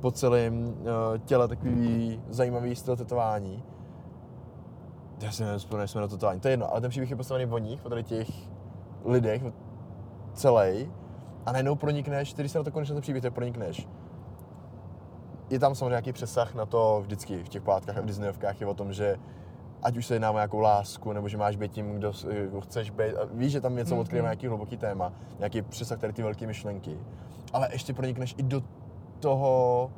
[0.06, 0.74] po celém uh,
[1.26, 3.64] těle, takový zajímavý styl tetování.
[5.22, 7.52] Já si nevím, vzpomínám, jsme na tetování, to je jedno, ale ten příběh je postavený
[7.52, 8.28] o nich, o tady těch
[9.06, 9.42] lidech,
[10.34, 10.92] celý.
[11.46, 13.88] A najednou pronikneš, když se na to konečně ten příběh, tak pronikneš
[15.50, 18.68] je tam samozřejmě nějaký přesah na to vždycky v těch pohádkách a v Disneyovkách je
[18.68, 19.18] o tom, že
[19.84, 22.12] ať už se jedná o nějakou lásku, nebo že máš být tím, kdo,
[22.50, 23.16] kdo chceš být.
[23.16, 24.02] A víš, že tam něco Mhm.
[24.02, 27.00] odkryje nějaký hluboký téma, nějaký přesah tady ty velké myšlenky.
[27.54, 28.64] Ale ještě pronikneš i do
[29.26, 29.92] toho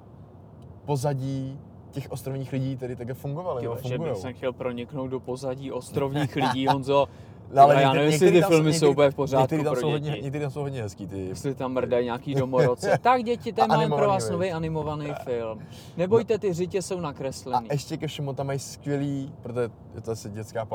[0.86, 1.60] pozadí
[1.92, 6.36] těch ostrovních lidí, takhle fungovali, nebo Tyhle, že bych jsem chtěl proniknout do pozadí ostrovních
[6.36, 7.08] lidí, Honzo.
[7.54, 9.90] No, ale já nevím, jestli ty filmy jsou úplně v pořádku některý tam pro jsou
[9.90, 10.24] hodně, děti.
[10.24, 11.26] některý tam jsou hodně hezký, ty.
[11.28, 12.98] Jestli tam mrdají nějaký domorodce.
[13.02, 15.60] tak děti, ten A máme pro vás nový animovaný film.
[15.98, 17.68] Nebojte, ty řitě jsou A nakreslený.
[17.72, 20.68] ještě ke všemu tam mají skvělý, protože je to asi dětská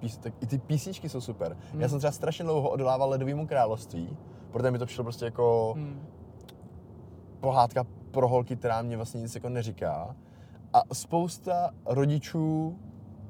[0.00, 1.56] pís, tak i ty písničky jsou super.
[1.72, 1.80] Hmm.
[1.80, 4.16] Já jsem třeba strašně dlouho odolával Ledovému království,
[4.50, 6.06] protože mi to přišlo prostě jako Hmm.
[7.46, 10.16] Pohádka pro holky, která mě vlastně nic jako neříká.
[10.72, 12.78] A spousta rodičů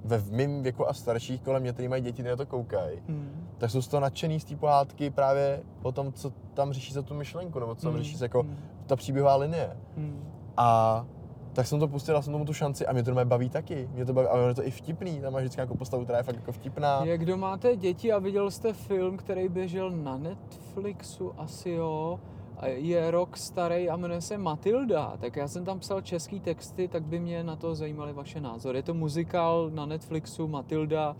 [0.04, 3.48] ve mém věku a starších kolem mě, kteří mají děti, které na to koukají, Hmm.
[3.58, 7.02] tak jsou z toho nadšený z té pohádky právě o tom, co tam řeší za
[7.02, 8.02] tu myšlenku, nebo co tam Hmm.
[8.02, 8.56] řeší jako Hmm.
[8.86, 9.76] ta příběhová linie.
[9.96, 10.24] Hmm.
[10.56, 11.06] A
[11.52, 13.88] tak jsem to pustil, dal jsem tomu tu šanci a mě to normálně baví taky.
[13.92, 16.18] Mě to baví, a ono je to i vtipný, tam máš vždycky nějakou postavu, která
[16.18, 17.04] je fakt jako vtipná.
[17.04, 22.20] Jak kdo máte děti a viděl jste film, který běžel na Netflixu, asi jo,
[22.64, 27.02] je rok starý a jmenuje se Matilda, tak já jsem tam psal český texty, tak
[27.02, 28.78] by mě na to zajímaly vaše názory.
[28.78, 31.16] Je to muzikál na Netflixu Matilda,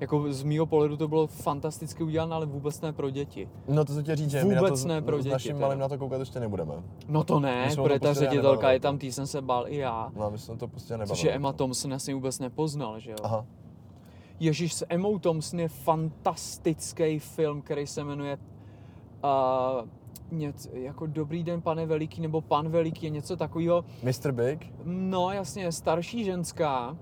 [0.00, 3.48] jako z mýho pohledu to bylo fantasticky udělané, ale vůbec ne pro děti.
[3.68, 5.52] No to co tě říct, že my na Vůbec to, ne pro s děti naším
[5.56, 5.66] teda.
[5.66, 6.74] malým na to koukat ještě nebudeme.
[7.08, 9.76] No to ne, My protože to ta ředitelka je tam, tý jsem se bál i
[9.76, 10.12] já.
[10.16, 11.16] No my jsme to prostě nebavili.
[11.16, 13.16] Což je Emma Thompson, já jsem vůbec nepoznal, že jo?
[13.22, 13.46] Aha.
[14.40, 18.38] Ježíš s Emou Thompson je fantastický film, který se jmenuje
[19.24, 19.88] uh,
[20.30, 23.84] něco, jako Dobrý den, pane Veliký, nebo Pan Veliký, je něco takového.
[24.02, 24.32] Mr.
[24.32, 26.96] Big, No jasně, starší ženská,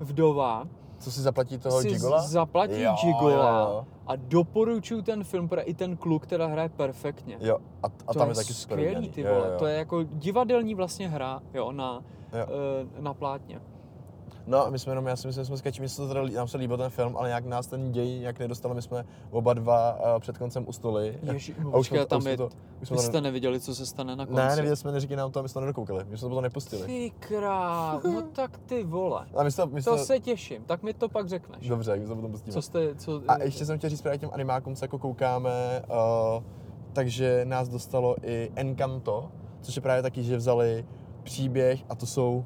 [0.00, 2.22] vdova, co si zaplatí toho si Gigola?
[2.22, 3.86] zaplatí Jo, Gigola jo.
[4.06, 7.36] a doporučuju ten film, protože i ten kluk teda hraje perfektně.
[7.40, 9.34] Jo, a, a to tam je je taky skvělý, ty vole.
[9.36, 9.58] jo, jo.
[9.58, 12.04] To je jako divadelní vlastně hra, jo, na,
[12.38, 12.46] Jo.
[12.96, 13.60] eh, na plátně.
[14.46, 16.58] No, my jsme jenom, já si myslím, že jsme skačili, se to teda, nám se
[16.58, 20.20] líbil ten film, ale nějak nás ten děj nějak nedostal, my jsme oba dva uh,
[20.20, 21.18] před koncem usnuli.
[21.22, 22.48] Ježi, A už jsme, tam už je, to,
[22.82, 24.40] už jsme vy to jste neviděli, co se stane na konci.
[24.42, 26.86] ne, neviděli jsme, neříkej nám to, a my jsme to nedokoukali, my jsme to nepustili.
[26.86, 29.26] Ty král, no tak ty vole.
[29.36, 31.68] A my jsme, my To jsme, se těším, tak mi to pak řekneš.
[31.68, 32.52] Dobře, my se to potom pustíme.
[32.52, 33.22] Co jste, co...
[33.28, 35.82] A ještě jsem chtěl říct právě těm animákům, co jako koukáme,
[36.36, 36.42] uh,
[36.92, 39.28] takže nás dostalo i Encanto,
[39.60, 40.84] což je právě taky, že vzali
[41.22, 42.44] příběh a to jsou,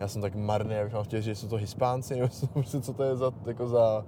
[0.00, 2.80] já jsem tak marný, abych vám chtěl říct, že jsou to Hispánci, nebo co, prostě,
[2.80, 4.04] co to je za, jako za,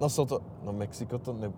[0.00, 1.52] no jsou to, no Mexiko to ne,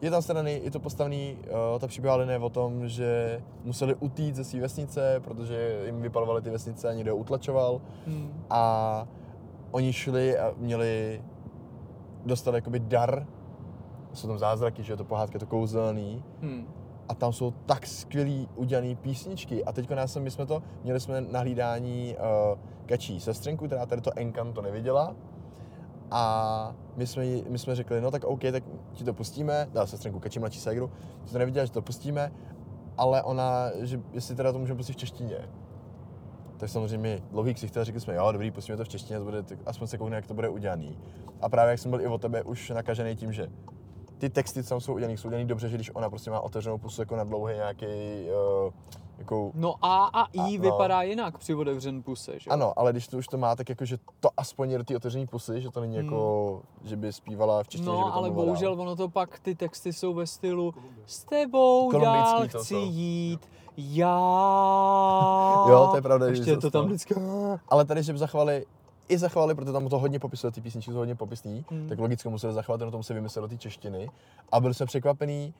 [0.00, 1.38] je tam nej, je to postavený,
[1.72, 6.42] uh, ta příběhová linie o tom, že museli utít ze své vesnice, protože jim vypalovaly
[6.42, 8.44] ty vesnice a někdo je utlačoval Hmm.
[8.50, 9.06] a
[9.70, 11.22] oni šli a měli,
[12.26, 13.26] dostali jakoby dar,
[14.12, 16.66] jsou tam zázraky, že je to pohádka, je to kouzelný Hmm.
[17.08, 21.20] A tam jsou tak skvělý udělaný písničky a nás jsem, my jsme to, měli jsme
[21.20, 22.16] na hlídání
[22.52, 25.14] uh, kačí sestřenku, která tady to Encanto neviděla
[26.10, 30.20] a my jsme, my jsme řekli, no tak OK, tak ti to pustíme, dá sestřenku
[30.20, 30.90] kačí mladší ségru,
[31.24, 32.32] ti to neviděla, že to pustíme,
[32.96, 35.48] ale ona, že jestli teda to můžeme pustit v češtině.
[36.56, 39.88] Tak samozřejmě dlouhý ksicht, řekli jsme, jo, dobrý, pustíme to v češtině, to bude, aspoň
[39.88, 40.98] se koukne, jak to bude udělaný.
[41.40, 43.48] A právě jak jsem byl i o tebe už nakažený tím, že
[44.18, 46.78] ty texty, co tam jsou udělaný, jsou udělaný dobře, že když ona prostě má otevřenou
[46.78, 47.86] pusu jako na dlouhý nějaký,
[48.66, 48.72] uh,
[49.18, 50.58] jako, No A a I A, no.
[50.62, 52.50] vypadá jinak při otevřen puse, že?
[52.50, 54.96] ano, ale když to už to má, tak jako, že to aspoň je do té
[54.96, 58.04] otevřený pusy, že to není jako, že by zpívala v češtině, že by Hmm.
[58.06, 58.82] No, to ale mluvila bohužel dál.
[58.82, 60.74] ono to pak, ty texty jsou ve stylu
[61.06, 62.80] S tebou Kolumbijský dál to chci jsou.
[62.90, 63.40] jít,
[63.78, 65.64] já.
[65.68, 67.14] Jo, to je pravda, že Ještě je to tam vždycky.
[67.68, 68.66] Ale tady, že by zachovali,
[69.08, 71.88] i zachovali, protože tam to hodně popisuje, ty písničky jsou hodně popisný, Hmm.
[71.88, 74.10] tak logicky museli zachovat, jenom tomu se vymyslel do té češtiny.
[74.52, 75.54] A byli jsme překvapený,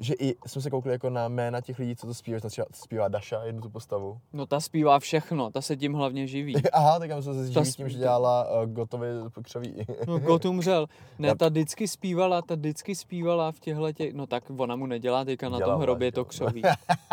[0.00, 3.08] že i jsme se koukli jako na jména těch lidí, co to zpívají, třeba zpívá
[3.08, 4.18] Daša, jednu tu postavu.
[4.32, 6.54] No ta zpívá všechno, ta se tím hlavně živí.
[6.72, 9.10] Aha, tak já jsme se živí tím, že dělala uh, gotově
[9.42, 9.86] křoví.
[10.06, 10.86] No God umřel.
[11.18, 15.24] Ne, ta vždycky zpívala, ta vždycky zpívala v těchto těch, no tak ona mu nedělá
[15.24, 16.62] teďka na tom hrobě to křoví.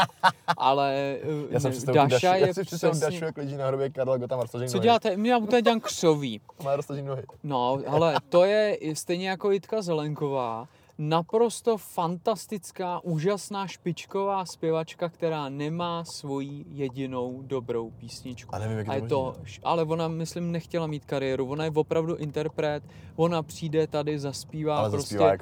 [0.57, 1.19] Ale eh,
[1.49, 3.11] Já jsem ne, Daša je já představil přesně...
[3.11, 5.15] Dašu, jak leží na hrobě Karla Gota, má roztažený Co děláte?
[5.23, 6.41] Já mu tady dělám křoví.
[6.63, 7.23] Má roztažený nohy.
[7.43, 10.67] No, ale to je stejně jako Jitka Zelenková,
[10.98, 18.56] naprosto fantastická, úžasná špičková zpěvačka, která nemá svoji jedinou dobrou písničku.
[18.56, 21.50] A nevím, jak A je to ale ona, myslím, nechtěla mít kariéru.
[21.50, 22.84] Ona je opravdu interpret.
[23.16, 25.41] Ona přijde tady, zaspívá Ale prostě zaspívá jak.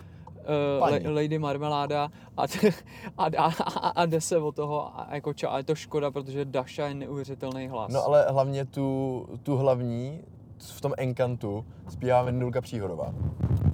[0.80, 2.44] La- Lady Marmeláda a,
[3.18, 6.12] a, a, a, a jde se o toho a, jako ča, a je to škoda,
[6.12, 7.94] protože Daša je neuvěřitelný hlas.
[7.94, 10.22] No ale hlavně tu, tu hlavní
[10.60, 13.14] v tom Encantu zpívá Vendulka Příhodová.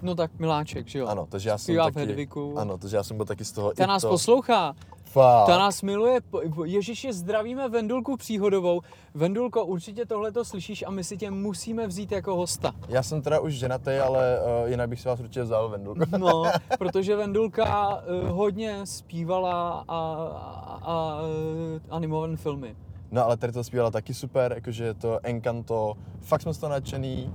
[0.02, 1.08] no tak Miláček, že jo?
[1.08, 2.08] Ano, takže já jsem Zpívá v taky...
[2.08, 2.60] Hedviku.
[2.60, 4.76] Ano, takže já jsem byl taky z toho Ta i nás to, poslouchá.
[5.04, 5.48] Fakt.
[5.48, 6.20] Ta nás miluje.
[6.66, 8.82] Ježiši, zdravíme Vendulku Příhodovou.
[9.14, 12.72] Vendulko, určitě tohle to slyšíš a my si tě musíme vzít jako hosta.
[12.88, 16.06] Já jsem teda už ženatý, ale uh, jinak bych si vás určitě vzal, Vendulko.
[16.18, 16.44] No,
[16.78, 22.76] protože Vendulka uh, hodně zpívala a, a, a uh, animované filmy.
[23.12, 26.70] No ale tady to zpívala taky super, jakože je to Encanto, fakt jsme z toho
[26.70, 27.34] nadšený.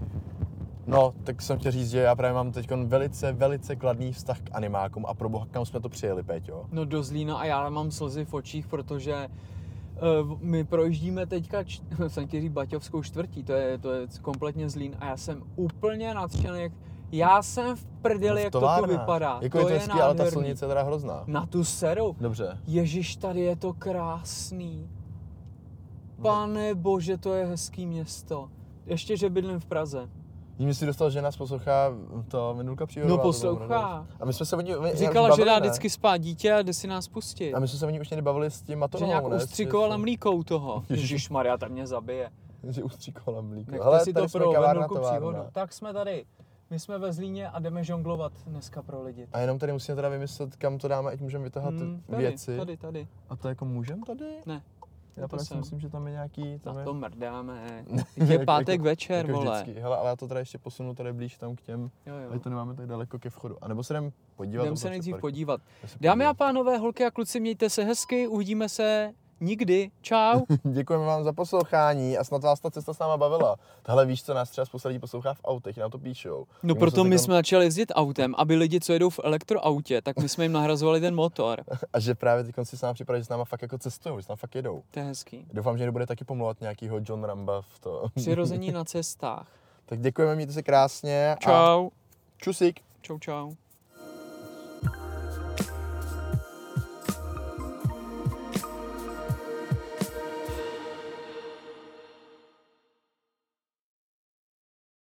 [0.87, 4.51] No, tak jsem chtěl říct, že já právě mám teď velice, velice kladný vztah k
[4.53, 6.67] animákům a pro boha, kam jsme to přijeli, Péťo?
[6.73, 9.29] No do Zlína a já mám slzy v očích, protože
[10.23, 14.71] uh, my projíždíme teďka, č- jsem chtěl říct Baťovskou čtvrtí, to je, to je kompletně
[14.71, 16.73] Zlín a já jsem úplně nadšený, jak
[17.13, 19.39] já jsem v prdeli, jak to tu vypadá.
[19.43, 21.25] Jako to je to hezký, ale ta silnice je teda hrozná.
[21.27, 22.17] Na tu seru.
[22.21, 22.59] Dobře.
[22.67, 24.89] Ježíš, tady je to krásný.
[26.23, 28.51] Pane bože, to je hezký město.
[28.87, 30.09] Ještě, že bydlím v Praze.
[30.59, 31.93] Jím si dostal, že nás poslouchá
[32.29, 33.17] to Minulka příhodová.
[33.17, 34.07] No poslouchá.
[34.21, 35.61] A my jsme se o ní my- Říkala, bavili, že dá ne?
[35.61, 37.55] vždycky spát dítě a jde si nás pustit.
[37.55, 39.37] A my jsme se o ní už někdy bavili s tím Že Matonou, nějak ne?
[39.37, 40.85] ustřikovala Že- mlíko u toho.
[40.89, 42.31] Ježíš Maria, ta mě zabije.
[42.69, 43.71] Že ustříkovala mlíko.
[43.71, 44.89] Nechte Hele, si tady to pro továrna.
[44.89, 45.39] příhodu.
[45.53, 46.25] Tak jsme tady.
[46.71, 49.29] My jsme ve Zlíně a jdeme žonglovat dneska pro lidi.
[49.33, 52.23] A jenom tady musíme teda vymyslet, kam to dáme, ať můžeme vytahat Hmm, ty tady,
[52.23, 52.57] věci.
[52.57, 53.09] Tady, tady.
[53.29, 54.25] A to jako můžem tady?
[54.47, 54.63] Ne.
[55.17, 56.59] Já to právě si myslím, že tam je nějaký...
[56.59, 56.85] Tam Na je...
[56.85, 57.85] to mrdáme.
[58.17, 59.63] Jako- Je pátek jako- večer, jako vole.
[59.63, 59.81] vždycky.
[59.81, 62.31] Hele, ale já to teda ještě posunu tady blíž tam k těm, Jo, jo.
[62.33, 63.57] ať to nemáme tak daleko ke vchodu.
[63.65, 64.65] A nebo se jdem podívat.
[64.65, 65.21] Jdem se nejdřív parku.
[65.21, 65.61] podívat.
[66.01, 69.91] Dámy a pánové, holky a kluci, mějte se hezky, uvidíme se nikdy.
[70.03, 70.41] Čau.
[70.65, 73.57] Děkujeme vám za poslouchání a snad vás ta cesta s náma bavila.
[73.83, 76.47] Tahle víš, co nás třeba spousta lidí poslouchá v autech, nám to píšou.
[76.63, 80.03] No Tak proto my si jsme začali jezdit autem, aby lidi, co jedou v elektroautě,
[80.03, 81.65] tak my jsme jim nahrazovali ten motor.
[81.93, 84.23] A že právě teď si s námi připadá, že s náma fakt jako cestují, že
[84.23, 84.83] s náma fakt jedou.
[84.91, 85.47] To je hezký.
[85.53, 88.07] Doufám, že nebude taky pomlouvat nějakýho John Ramba v to.
[88.15, 89.49] Přirození na cestách.
[89.87, 91.33] tak děkujeme, mějte se krásně.
[91.33, 91.89] A Čau.
[92.37, 92.81] čusík.
[93.03, 93.53] Čau, čau.